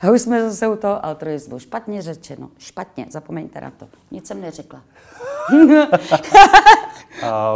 A 0.00 0.10
už 0.10 0.20
jsme 0.20 0.50
zase 0.50 0.68
u 0.68 0.76
toho 0.76 1.04
altruismu. 1.06 1.58
Špatně 1.58 2.02
řečeno, 2.02 2.50
špatně, 2.58 3.06
zapomeňte 3.10 3.60
na 3.60 3.70
to. 3.70 3.88
Nic 4.10 4.26
jsem 4.26 4.40
neřekla. 4.40 4.82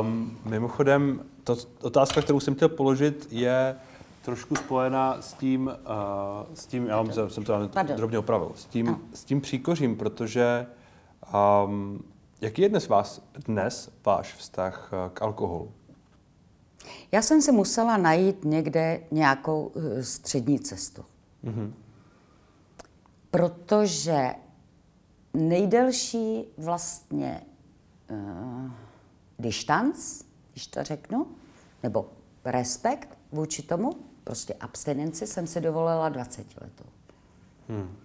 um, 0.00 0.38
mimochodem, 0.44 1.20
to, 1.44 1.56
otázka, 1.80 2.22
kterou 2.22 2.40
jsem 2.40 2.54
chtěl 2.54 2.68
položit, 2.68 3.28
je 3.30 3.76
trošku 4.24 4.56
spojená 4.56 5.22
s 5.22 5.32
tím, 5.32 5.66
uh, 5.66 6.54
s 6.54 6.66
tím 6.66 6.86
já 6.86 6.96
mám, 6.96 7.12
jsem 7.28 7.44
to 7.44 7.70
drobně 7.96 8.18
opravil, 8.18 8.52
s 8.54 8.64
tím, 8.64 8.98
s 9.14 9.24
tím 9.24 9.40
příkořím, 9.40 9.96
protože 9.96 10.66
um, 11.34 12.04
jaký 12.40 12.62
je 12.62 12.68
dnes, 12.68 12.88
vás, 12.88 13.22
dnes 13.46 13.90
váš 14.06 14.34
vztah 14.34 14.90
uh, 14.92 15.12
k 15.14 15.22
alkoholu? 15.22 15.72
Já 17.12 17.22
jsem 17.22 17.42
si 17.42 17.52
musela 17.52 17.96
najít 17.96 18.44
někde 18.44 19.00
nějakou 19.10 19.66
uh, 19.66 19.82
střední 20.00 20.60
cestu. 20.60 21.04
Mm-hmm. 21.44 21.72
Protože 23.30 24.34
nejdelší 25.34 26.44
vlastně 26.58 27.42
uh, 28.10 28.70
distanc, 29.38 30.22
když 30.52 30.66
to 30.66 30.84
řeknu, 30.84 31.26
nebo 31.82 32.08
respekt 32.44 33.18
vůči 33.32 33.62
tomu, 33.62 33.92
prostě 34.24 34.54
abstinenci 34.54 35.26
jsem 35.26 35.46
si 35.46 35.60
dovolila 35.60 36.08
20 36.08 36.46
letou. 36.60 36.84
Hmm. 37.68 37.96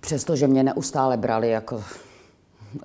Přestože 0.00 0.46
mě 0.46 0.62
neustále 0.62 1.16
brali 1.16 1.50
jako 1.50 1.84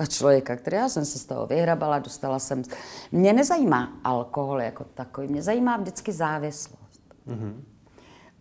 člověka, 0.07 0.55
který 0.55 0.78
já 0.78 0.89
jsem 0.89 1.05
se 1.05 1.20
z 1.20 1.26
toho 1.26 1.47
vyhrabala, 1.47 1.99
dostala 1.99 2.39
jsem... 2.39 2.64
Mě 3.12 3.34
nezajímá 3.34 3.93
alkohol 4.03 4.62
jako 4.62 4.84
takový, 4.84 5.28
mě 5.28 5.41
zajímá 5.41 5.78
vždycky 5.78 6.12
závislost. 6.12 7.01
Hmm. 7.28 7.64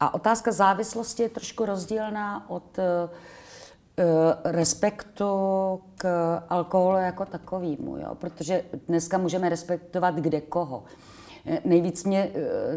A 0.00 0.14
otázka 0.14 0.52
závislosti 0.52 1.22
je 1.22 1.28
trošku 1.28 1.64
rozdílná 1.64 2.50
od 2.50 2.78
uh, 2.78 2.84
respektu 4.44 5.26
k 5.96 6.36
alkoholu 6.48 6.96
jako 6.96 7.24
takovýmu, 7.26 7.96
jo? 7.96 8.14
protože 8.14 8.64
dneska 8.88 9.18
můžeme 9.18 9.48
respektovat 9.48 10.14
kde 10.14 10.40
koho. 10.40 10.84
Eh, 11.46 11.60
nejvíc 11.64 12.04
mě 12.04 12.30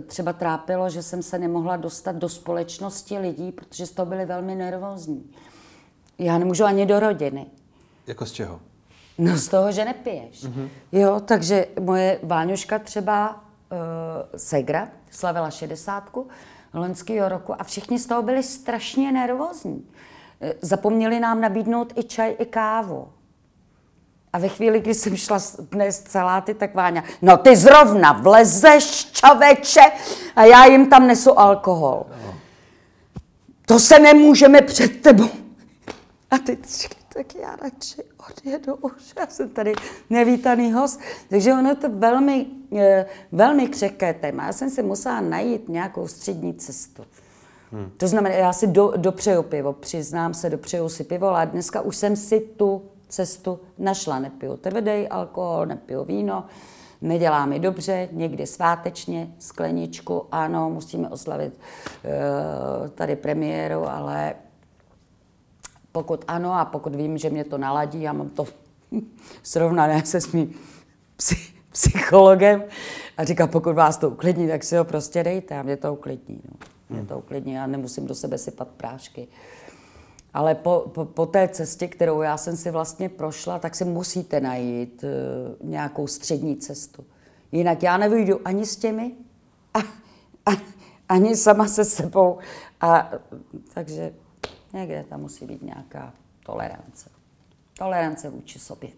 třeba 0.08 0.34
trápilo, 0.34 0.90
že 0.90 1.04
jsem 1.04 1.24
se 1.24 1.40
nemohla 1.40 1.78
dostat 1.78 2.16
do 2.16 2.30
společnosti 2.30 3.18
lidí, 3.18 3.52
protože 3.52 3.86
z 3.86 3.92
toho 3.92 4.06
byli 4.06 4.26
velmi 4.26 4.56
nervózní. 4.56 5.32
Já 6.20 6.38
nemůžu 6.38 6.64
ani 6.64 6.86
do 6.86 7.00
rodiny. 7.00 7.46
Jako 8.08 8.26
z 8.26 8.32
čeho? 8.32 8.60
No 9.18 9.38
z 9.38 9.48
toho, 9.48 9.72
že 9.72 9.86
nepiješ. 9.86 10.44
Mm-hmm. 10.44 10.70
Jo, 10.92 11.22
takže 11.26 11.68
moje 11.80 12.20
Váňuška 12.24 12.80
třeba, 12.80 13.30
uh, 13.72 13.78
Segra, 14.36 14.88
slavila 15.12 15.50
šedesátku 15.50 16.28
loňského 16.74 17.30
roku 17.30 17.62
a 17.62 17.64
všichni 17.64 18.00
z 18.00 18.06
toho 18.06 18.22
byli 18.22 18.44
strašně 18.44 19.12
nervózní. 19.12 19.86
Zapomněli 20.62 21.20
nám 21.20 21.42
nabídnout 21.42 21.94
i 21.96 22.04
čaj, 22.04 22.36
i 22.40 22.46
kávu. 22.46 23.08
A 24.34 24.38
ve 24.38 24.48
chvíli, 24.48 24.80
kdy 24.80 24.94
jsem 24.94 25.18
šla 25.18 25.40
dnes 25.72 26.00
celá 26.00 26.42
ty, 26.42 26.54
tak 26.54 26.76
Váňa, 26.76 27.04
no 27.22 27.38
ty 27.38 27.56
zrovna 27.56 28.12
vlezeš, 28.12 29.12
čaveče, 29.12 29.82
a 30.36 30.44
já 30.44 30.66
jim 30.66 30.90
tam 30.90 31.08
nesu 31.08 31.40
alkohol. 31.40 32.06
No. 32.26 32.36
To 33.66 33.80
se 33.80 34.00
nemůžeme 34.00 34.62
před 34.62 35.02
tebou. 35.02 35.30
A 36.34 36.38
ty 36.38 36.58
tak 37.14 37.36
já 37.36 37.56
radši 37.56 38.04
odjedu 38.30 38.76
už, 38.76 39.14
já 39.20 39.28
jsem 39.28 39.50
tady 39.50 39.74
nevítaný 40.10 40.74
host. 40.74 41.00
Takže 41.30 41.54
ono 41.54 41.70
je 41.70 41.76
to 41.76 41.90
velmi, 41.90 42.46
eh, 42.78 43.06
velmi 43.32 43.68
křehké 43.68 44.14
téma. 44.14 44.46
Já 44.46 44.54
jsem 44.54 44.70
si 44.70 44.84
musela 44.84 45.22
najít 45.22 45.70
nějakou 45.70 46.08
střední 46.08 46.54
cestu. 46.54 47.04
Hmm. 47.72 47.92
To 47.98 48.08
znamená, 48.08 48.36
já 48.36 48.54
si 48.54 48.68
do, 48.68 48.94
dopřeju 48.98 49.44
pivo, 49.44 49.74
přiznám 49.74 50.34
se, 50.34 50.50
dopřeju 50.50 50.90
si 50.90 51.04
pivo, 51.04 51.28
ale 51.28 51.46
dneska 51.46 51.82
už 51.82 51.96
jsem 51.96 52.16
si 52.16 52.40
tu 52.40 52.82
cestu 53.10 53.60
našla. 53.78 54.20
Nepiju 54.20 54.58
tvrdý 54.58 55.08
alkohol, 55.08 55.66
nepiju 55.66 56.04
víno, 56.04 56.46
nedělá 57.02 57.46
mi 57.46 57.60
dobře, 57.60 58.10
někdy 58.12 58.48
svátečně, 58.48 59.34
skleničku, 59.40 60.26
ano, 60.32 60.70
musíme 60.70 61.10
oslavit 61.10 61.54
uh, 61.54 62.88
tady 62.88 63.16
premiéru, 63.16 63.90
ale 63.90 64.34
pokud 65.94 66.26
ano 66.28 66.54
a 66.54 66.66
pokud 66.66 66.96
vím, 66.96 67.18
že 67.18 67.30
mě 67.30 67.44
to 67.44 67.58
naladí, 67.58 68.02
já 68.02 68.14
mám 68.14 68.30
to 68.30 68.46
srovnané 69.44 70.06
se 70.06 70.22
svým 70.22 70.54
psychologem 71.72 72.64
a 73.18 73.24
říká, 73.24 73.48
pokud 73.48 73.76
vás 73.76 73.98
to 73.98 74.10
uklidní, 74.10 74.48
tak 74.48 74.64
si 74.64 74.78
ho 74.78 74.86
prostě 74.86 75.24
dejte 75.24 75.60
a 75.60 75.64
mě 75.64 75.78
to 75.78 75.94
uklidní. 75.94 76.42
No. 76.46 76.68
Mě 76.90 77.00
hmm. 77.00 77.08
to 77.08 77.18
uklidní, 77.18 77.54
já 77.54 77.68
nemusím 77.68 78.08
do 78.08 78.16
sebe 78.16 78.38
sypat 78.38 78.68
prášky. 78.68 79.28
Ale 80.34 80.56
po, 80.56 80.92
po, 80.94 81.06
po 81.06 81.26
té 81.26 81.48
cestě, 81.48 81.88
kterou 81.88 82.22
já 82.22 82.38
jsem 82.38 82.58
si 82.58 82.72
vlastně 82.72 83.10
prošla, 83.10 83.60
tak 83.60 83.76
si 83.76 83.86
musíte 83.86 84.42
najít 84.42 85.04
uh, 85.04 85.70
nějakou 85.70 86.08
střední 86.08 86.58
cestu. 86.58 87.06
Jinak 87.52 87.84
já 87.84 87.98
nevyjdu 87.98 88.40
ani 88.46 88.66
s 88.66 88.76
těmi, 88.76 89.12
a, 89.74 89.80
a, 90.46 90.52
ani 91.10 91.36
sama 91.36 91.68
se 91.68 91.86
sebou. 91.86 92.38
A, 92.82 93.12
takže 93.74 94.14
někde 94.74 95.06
tam 95.10 95.22
musí 95.22 95.46
být 95.46 95.62
nějaká 95.62 96.14
tolerance. 96.46 97.10
Tolerance 97.78 98.30
vůči 98.30 98.60
sobě. 98.60 98.90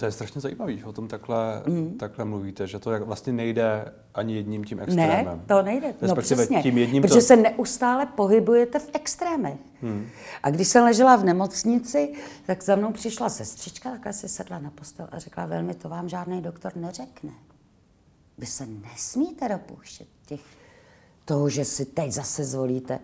To 0.00 0.06
je 0.06 0.12
strašně 0.12 0.40
zajímavé, 0.40 0.76
že 0.76 0.86
o 0.86 0.92
tom 0.92 1.08
takhle, 1.08 1.62
mm. 1.66 1.98
takhle 1.98 2.24
mluvíte, 2.24 2.66
že 2.66 2.78
to 2.78 3.04
vlastně 3.04 3.32
nejde 3.32 3.92
ani 4.14 4.34
jedním 4.34 4.64
tím 4.64 4.80
extrémem. 4.80 5.24
Ne, 5.24 5.40
to 5.46 5.62
nejde. 5.62 5.94
No 6.02 6.16
přesně, 6.16 6.62
tím 6.62 6.78
jedním 6.78 7.02
protože 7.02 7.14
to... 7.14 7.20
se 7.20 7.36
neustále 7.36 8.06
pohybujete 8.06 8.78
v 8.78 8.90
extrémech. 8.92 9.58
Mm. 9.82 10.06
A 10.42 10.50
když 10.50 10.68
jsem 10.68 10.84
ležela 10.84 11.16
v 11.16 11.24
nemocnici, 11.24 12.14
tak 12.46 12.62
za 12.62 12.76
mnou 12.76 12.92
přišla 12.92 13.28
sestřička, 13.28 13.90
takhle 13.90 14.12
si 14.12 14.28
sedla 14.28 14.58
na 14.58 14.70
postel 14.70 15.08
a 15.12 15.18
řekla, 15.18 15.46
velmi 15.46 15.74
to 15.74 15.88
vám 15.88 16.08
žádný 16.08 16.42
doktor 16.42 16.76
neřekne. 16.76 17.32
Vy 18.38 18.46
se 18.46 18.66
nesmíte 18.66 19.48
dopouštět 19.48 20.08
těch, 20.26 20.40
toho, 21.24 21.48
že 21.48 21.64
si 21.64 21.84
teď 21.84 22.12
zase 22.12 22.44
zvolíte 22.44 22.98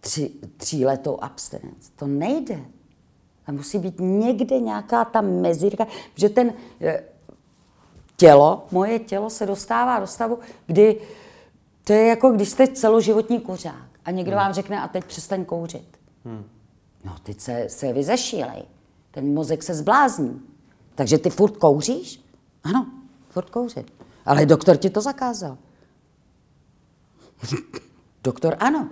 tři, 0.00 0.30
tříletou 0.56 1.18
abstinenci. 1.20 1.90
To 1.96 2.06
nejde. 2.06 2.60
A 3.46 3.52
musí 3.52 3.78
být 3.78 3.94
někde 3.98 4.60
nějaká 4.60 5.04
ta 5.04 5.20
mezírka, 5.20 5.86
že 6.14 6.28
ten 6.28 6.52
eh, 6.80 7.04
tělo, 8.16 8.66
moje 8.70 8.98
tělo 8.98 9.30
se 9.30 9.46
dostává 9.46 10.00
do 10.00 10.06
stavu, 10.06 10.38
kdy 10.66 11.00
to 11.84 11.92
je 11.92 12.06
jako 12.06 12.30
když 12.30 12.48
jste 12.48 12.66
celoživotní 12.66 13.40
kuřák 13.40 13.90
a 14.04 14.10
někdo 14.10 14.30
hmm. 14.30 14.38
vám 14.38 14.52
řekne 14.52 14.80
a 14.80 14.88
teď 14.88 15.04
přestaň 15.04 15.44
kouřit. 15.44 15.98
Hmm. 16.24 16.44
No 17.04 17.16
teď 17.22 17.40
se, 17.40 17.64
se 17.68 17.92
vyzešílej. 17.92 18.62
Ten 19.10 19.34
mozek 19.34 19.62
se 19.62 19.74
zblázní. 19.74 20.42
Takže 20.94 21.18
ty 21.18 21.30
furt 21.30 21.56
kouříš? 21.56 22.24
Ano, 22.64 22.86
furt 23.28 23.50
kouřit. 23.50 23.92
Ale 24.26 24.46
doktor 24.46 24.76
ti 24.76 24.90
to 24.90 25.00
zakázal. 25.00 25.58
doktor 28.24 28.56
ano. 28.58 28.88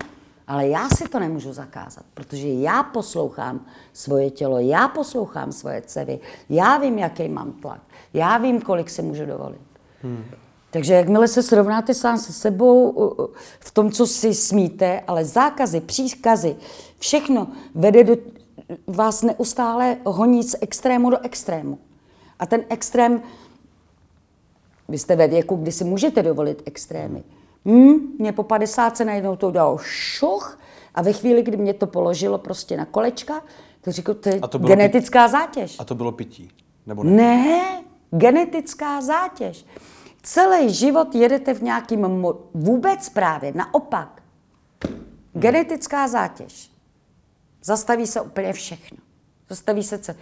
Ale 0.49 0.69
já 0.69 0.89
si 0.89 1.09
to 1.09 1.19
nemůžu 1.19 1.53
zakázat, 1.53 2.05
protože 2.15 2.49
já 2.49 2.83
poslouchám 2.83 3.67
svoje 3.93 4.31
tělo, 4.31 4.59
já 4.59 4.89
poslouchám 4.89 5.53
svoje 5.53 5.83
cevy, 5.83 6.21
já 6.49 6.79
vím, 6.79 6.99
jaký 6.99 7.29
mám 7.29 7.53
tlak, 7.53 7.81
já 8.15 8.39
vím, 8.39 8.61
kolik 8.61 8.91
si 8.91 9.03
můžu 9.03 9.27
dovolit. 9.27 9.61
Hmm. 10.03 10.25
Takže 10.71 10.95
jakmile 10.95 11.29
se 11.29 11.43
srovnáte 11.43 11.95
sám 11.95 12.19
se 12.19 12.33
sebou 12.33 12.95
v 13.61 13.71
tom, 13.71 13.91
co 13.91 14.07
si 14.07 14.35
smíte, 14.35 15.01
ale 15.07 15.25
zákazy, 15.25 15.81
příkazy, 15.81 16.57
všechno 16.99 17.49
vede 17.75 18.05
do 18.05 18.17
vás 18.87 19.23
neustále 19.23 19.97
honí 20.05 20.43
z 20.43 20.57
extrému 20.61 21.11
do 21.11 21.25
extrému. 21.25 21.79
A 22.39 22.47
ten 22.47 22.65
extrém, 22.69 23.23
vy 24.89 24.99
jste 24.99 25.17
ve 25.17 25.29
věku, 25.29 25.57
kdy 25.57 25.73
si 25.73 25.85
můžete 25.85 26.23
dovolit 26.23 26.63
extrémy. 26.67 27.19
Hmm, 27.19 27.48
mě 28.19 28.33
po 28.33 28.43
50 28.43 28.97
se 28.97 29.05
najednou 29.05 29.37
to 29.37 29.51
dalo 29.51 29.79
šuch 29.79 30.59
a 30.95 31.03
ve 31.03 31.13
chvíli, 31.13 31.43
kdy 31.43 31.57
mě 31.57 31.75
to 31.75 31.87
položilo 31.87 32.39
prostě 32.39 32.77
na 32.77 32.85
kolečka, 32.85 33.43
to 33.81 33.93
říkal, 33.93 34.15
to 34.15 34.29
je 34.29 34.41
to 34.41 34.59
genetická 34.59 35.25
pití. 35.25 35.33
zátěž. 35.33 35.77
A 35.81 35.85
to 35.85 35.95
bylo 35.95 36.13
pití? 36.13 36.51
Nebo 36.87 37.05
ne? 37.05 37.13
ne, 37.17 37.85
genetická 38.11 39.01
zátěž. 39.01 39.67
Celý 40.23 40.75
život 40.75 41.15
jedete 41.15 41.55
v 41.55 41.63
nějakým 41.63 42.01
mo- 42.01 42.37
vůbec 42.55 43.09
právě, 43.09 43.53
naopak. 43.55 44.23
Genetická 45.33 46.09
zátěž. 46.09 46.71
Zastaví 47.65 48.07
se 48.07 48.21
úplně 48.21 48.53
všechno. 48.53 48.99
Zastaví 49.49 49.83
se 49.83 49.99
se. 49.99 50.17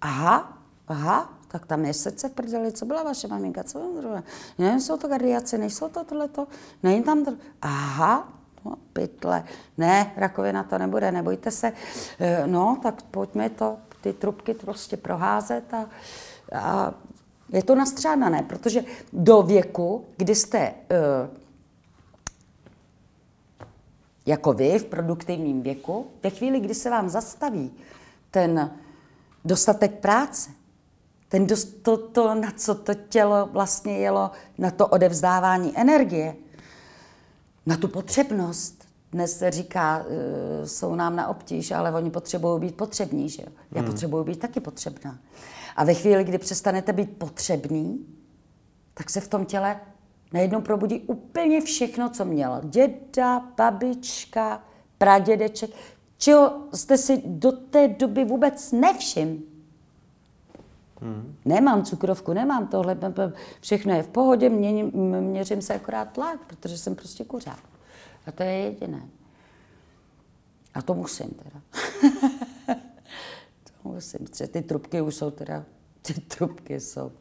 Aha, 0.00 0.58
aha, 0.88 1.39
tak 1.52 1.66
tam 1.66 1.84
je 1.84 1.94
srdce 1.94 2.28
v 2.28 2.32
prdeli, 2.32 2.72
co 2.72 2.86
byla 2.86 3.02
vaše 3.02 3.28
maminka, 3.28 3.64
co 3.64 3.78
byla 3.78 4.00
druhá. 4.00 4.22
Nevím, 4.58 4.80
jsou 4.80 4.96
to 4.96 5.08
kardiace, 5.08 5.58
nejsou 5.58 5.88
to 5.88 6.04
tohleto, 6.04 6.46
není 6.82 7.02
tam 7.02 7.24
to. 7.24 7.32
Aha, 7.62 8.28
No, 8.64 8.76
pytle. 8.92 9.44
Ne, 9.78 10.12
rakovina 10.16 10.64
to 10.64 10.78
nebude, 10.78 11.12
nebojte 11.12 11.50
se. 11.50 11.72
Eh, 12.18 12.46
no, 12.46 12.78
tak 12.82 13.02
pojďme 13.02 13.50
to, 13.50 13.76
ty 14.00 14.12
trubky 14.12 14.54
prostě 14.54 14.96
proházet 14.96 15.74
a, 15.74 15.88
a 16.52 16.94
je 17.52 17.62
to 17.62 17.74
nastřádané, 17.74 18.42
protože 18.42 18.84
do 19.12 19.42
věku, 19.42 20.04
kdy 20.16 20.34
jste 20.34 20.70
uh, 20.70 21.36
jako 24.26 24.52
vy 24.52 24.78
v 24.78 24.84
produktivním 24.84 25.62
věku, 25.62 26.06
ve 26.22 26.30
chvíli, 26.30 26.60
kdy 26.60 26.74
se 26.74 26.90
vám 26.90 27.08
zastaví 27.08 27.72
ten 28.30 28.70
dostatek 29.44 30.00
práce, 30.00 30.50
ten 31.30 31.46
dost, 31.46 31.64
to, 31.82 31.96
to, 31.96 32.34
na 32.34 32.50
co 32.56 32.74
to 32.74 32.94
tělo 32.94 33.48
vlastně 33.52 33.98
jelo, 33.98 34.30
na 34.58 34.70
to 34.70 34.86
odevzdávání 34.86 35.72
energie, 35.78 36.36
na 37.66 37.76
tu 37.76 37.88
potřebnost. 37.88 38.84
Dnes 39.12 39.38
se 39.38 39.50
říká, 39.50 39.98
uh, 39.98 40.66
jsou 40.66 40.94
nám 40.94 41.16
na 41.16 41.28
obtíž, 41.28 41.70
ale 41.70 41.92
oni 41.92 42.10
potřebují 42.10 42.60
být 42.60 42.74
potřební, 42.74 43.28
že 43.28 43.42
jo? 43.42 43.48
Já 43.72 43.80
hmm. 43.80 43.90
potřebuji 43.90 44.24
být 44.24 44.38
taky 44.38 44.60
potřebná. 44.60 45.18
A 45.76 45.84
ve 45.84 45.94
chvíli, 45.94 46.24
kdy 46.24 46.38
přestanete 46.38 46.92
být 46.92 47.18
potřebný, 47.18 48.06
tak 48.94 49.10
se 49.10 49.20
v 49.20 49.28
tom 49.28 49.44
těle 49.44 49.80
najednou 50.32 50.60
probudí 50.60 51.00
úplně 51.00 51.60
všechno, 51.60 52.10
co 52.10 52.24
měl. 52.24 52.60
Děda, 52.64 53.40
babička, 53.56 54.62
pradědeček, 54.98 55.70
čeho 56.18 56.52
jste 56.74 56.98
si 56.98 57.22
do 57.26 57.52
té 57.52 57.88
doby 57.88 58.24
vůbec 58.24 58.72
nevšiml. 58.72 59.49
Hmm. 61.02 61.36
Nemám 61.44 61.84
cukrovku, 61.84 62.32
nemám 62.32 62.66
tohle, 62.66 62.98
všechno 63.60 63.94
je 63.94 64.02
v 64.02 64.08
pohodě, 64.08 64.48
měním, 64.48 64.90
měřím 65.20 65.62
se 65.62 65.74
akorát 65.74 66.12
tlak, 66.12 66.44
protože 66.44 66.78
jsem 66.78 66.94
prostě 66.94 67.24
kuřák. 67.24 67.62
A 68.26 68.32
to 68.32 68.42
je 68.42 68.52
jediné. 68.52 69.02
A 70.74 70.82
to 70.82 70.94
musím 70.94 71.30
teda. 71.30 71.60
to 73.64 73.88
musím, 73.88 74.26
protože 74.26 74.46
ty 74.46 74.62
trubky 74.62 75.00
už 75.00 75.14
jsou 75.14 75.30
teda, 75.30 75.64
ty 76.02 76.14
trubky 76.14 76.80
jsou. 76.80 77.12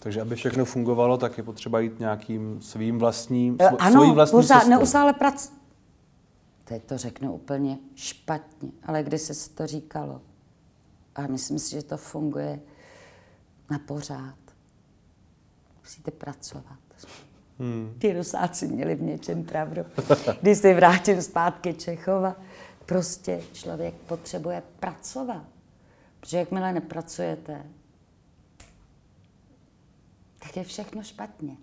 Takže 0.00 0.20
aby 0.20 0.36
všechno 0.36 0.64
fungovalo, 0.64 1.16
tak 1.16 1.38
je 1.38 1.44
potřeba 1.44 1.80
jít 1.80 2.00
nějakým 2.00 2.62
svým 2.62 2.98
vlastním, 2.98 3.56
svo, 3.68 3.82
ano, 3.82 3.92
svojí 3.92 4.12
vlastní 4.12 4.36
pořád, 4.36 4.58
cestou. 4.58 4.70
neustále 4.70 5.12
prac. 5.12 5.52
Teď 6.64 6.84
to 6.84 6.98
řeknu 6.98 7.34
úplně 7.34 7.78
špatně, 7.94 8.68
ale 8.82 9.02
kdy 9.02 9.18
se 9.18 9.50
to 9.50 9.66
říkalo. 9.66 10.20
A 11.14 11.26
myslím 11.26 11.58
si, 11.58 11.70
že 11.70 11.82
to 11.82 11.96
funguje 11.96 12.60
na 13.70 13.78
pořád. 13.78 14.38
Musíte 15.80 16.10
pracovat. 16.10 16.78
Hmm. 17.58 17.94
Ty 17.98 18.12
rusáci 18.12 18.68
měli 18.68 18.94
v 18.94 19.02
něčem 19.02 19.44
pravdu. 19.44 19.82
Když 20.40 20.58
se 20.58 20.74
vrátím 20.74 21.22
zpátky 21.22 21.74
Čechova, 21.74 22.36
prostě 22.86 23.42
člověk 23.52 23.94
potřebuje 23.94 24.62
pracovat. 24.80 25.44
Protože 26.20 26.38
jakmile 26.38 26.72
nepracujete, 26.72 27.62
tak 30.38 30.56
je 30.56 30.64
všechno 30.64 31.02
špatně. 31.02 31.56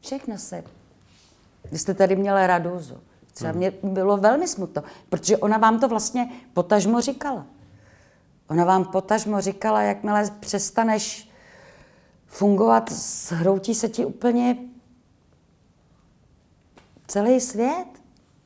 Všechno 0.00 0.38
se... 0.38 0.64
Vy 1.72 1.78
jste 1.78 1.94
tady 1.94 2.16
měla 2.16 2.46
Raduzu. 2.46 2.98
Třeba 3.32 3.50
hmm. 3.50 3.58
mě 3.58 3.72
bylo 3.82 4.16
velmi 4.16 4.48
smutno, 4.48 4.82
protože 5.08 5.36
ona 5.36 5.58
vám 5.58 5.80
to 5.80 5.88
vlastně 5.88 6.28
potažmo 6.52 7.00
říkala. 7.00 7.46
Ona 8.50 8.64
vám 8.64 8.84
potažmo 8.84 9.40
říkala, 9.40 9.82
jakmile 9.82 10.30
přestaneš 10.40 11.30
fungovat, 12.26 12.92
zhroutí 12.92 13.74
se 13.74 13.88
ti 13.88 14.04
úplně 14.04 14.56
celý 17.06 17.40
svět. 17.40 17.86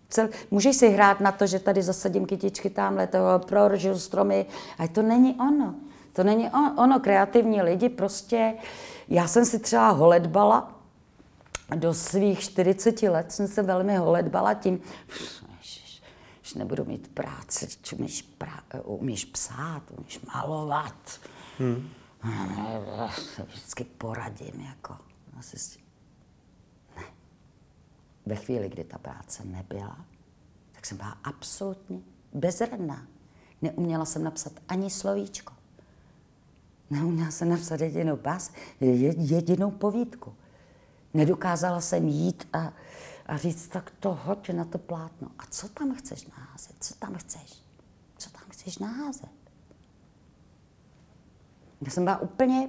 Cel, 0.08 0.28
můžeš 0.50 0.76
si 0.76 0.88
hrát 0.88 1.20
na 1.20 1.32
to, 1.32 1.46
že 1.46 1.58
tady 1.58 1.82
zasadím 1.82 2.26
kytičky 2.26 2.70
tamhle, 2.70 3.06
toho 3.06 3.38
prorožu 3.38 3.98
stromy, 3.98 4.46
ale 4.78 4.88
to 4.88 5.02
není 5.02 5.34
ono. 5.34 5.74
To 6.12 6.24
není 6.24 6.50
ono. 6.78 7.00
Kreativní 7.00 7.62
lidi 7.62 7.88
prostě, 7.88 8.54
já 9.08 9.28
jsem 9.28 9.44
si 9.44 9.58
třeba 9.58 9.88
holedbala, 9.88 10.70
do 11.74 11.94
svých 11.94 12.40
40 12.40 13.02
let 13.02 13.32
jsem 13.32 13.48
se 13.48 13.62
velmi 13.62 13.96
holedbala 13.96 14.54
tím, 14.54 14.80
že 16.44 16.58
nebudu 16.58 16.84
mít 16.84 17.08
práci, 17.08 17.68
umíš, 17.96 18.22
prá, 18.22 18.62
umíš 18.84 19.24
psát, 19.24 19.82
umíš 19.98 20.20
malovat. 20.20 21.20
Hmm. 21.58 21.88
Vždycky 23.46 23.84
poradím, 23.84 24.60
jako. 24.60 24.96
Asi 25.38 25.78
ne. 26.96 27.02
Ve 28.26 28.36
chvíli, 28.36 28.68
kdy 28.68 28.84
ta 28.84 28.98
práce 28.98 29.44
nebyla, 29.44 30.04
tak 30.72 30.86
jsem 30.86 30.96
byla 30.96 31.18
absolutně 31.24 31.98
bezradná. 32.32 33.06
Neuměla 33.62 34.04
jsem 34.04 34.24
napsat 34.24 34.52
ani 34.68 34.90
slovíčko. 34.90 35.52
Neuměla 36.90 37.30
jsem 37.30 37.48
napsat 37.48 37.80
jedinou 37.80 38.16
bás, 38.16 38.52
jedinou 39.16 39.70
povídku. 39.70 40.34
Nedokázala 41.14 41.80
jsem 41.80 42.08
jít 42.08 42.48
a, 42.52 42.72
a 43.26 43.36
říct, 43.36 43.68
tak 43.68 43.90
to 43.90 44.14
hoď 44.14 44.50
na 44.50 44.64
to 44.64 44.78
plátno. 44.78 45.30
A 45.38 45.42
co 45.50 45.68
tam 45.68 45.94
chceš 45.94 46.26
naházet? 46.26 46.76
Co 46.80 46.94
tam 46.94 47.14
chceš? 47.14 47.62
Co 48.18 48.30
tam 48.30 48.42
chceš 48.50 48.78
naházet? 48.78 49.30
Já 51.80 51.90
jsem 51.90 52.04
byla 52.04 52.18
úplně... 52.18 52.68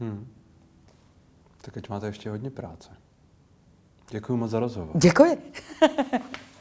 Hmm. 0.00 0.32
Tak 1.60 1.76
ať 1.76 1.88
máte 1.88 2.06
ještě 2.06 2.30
hodně 2.30 2.50
práce. 2.50 2.90
Děkuji 4.10 4.36
moc 4.36 4.50
za 4.50 4.60
rozhovor. 4.60 4.98
Děkuji. 4.98 5.52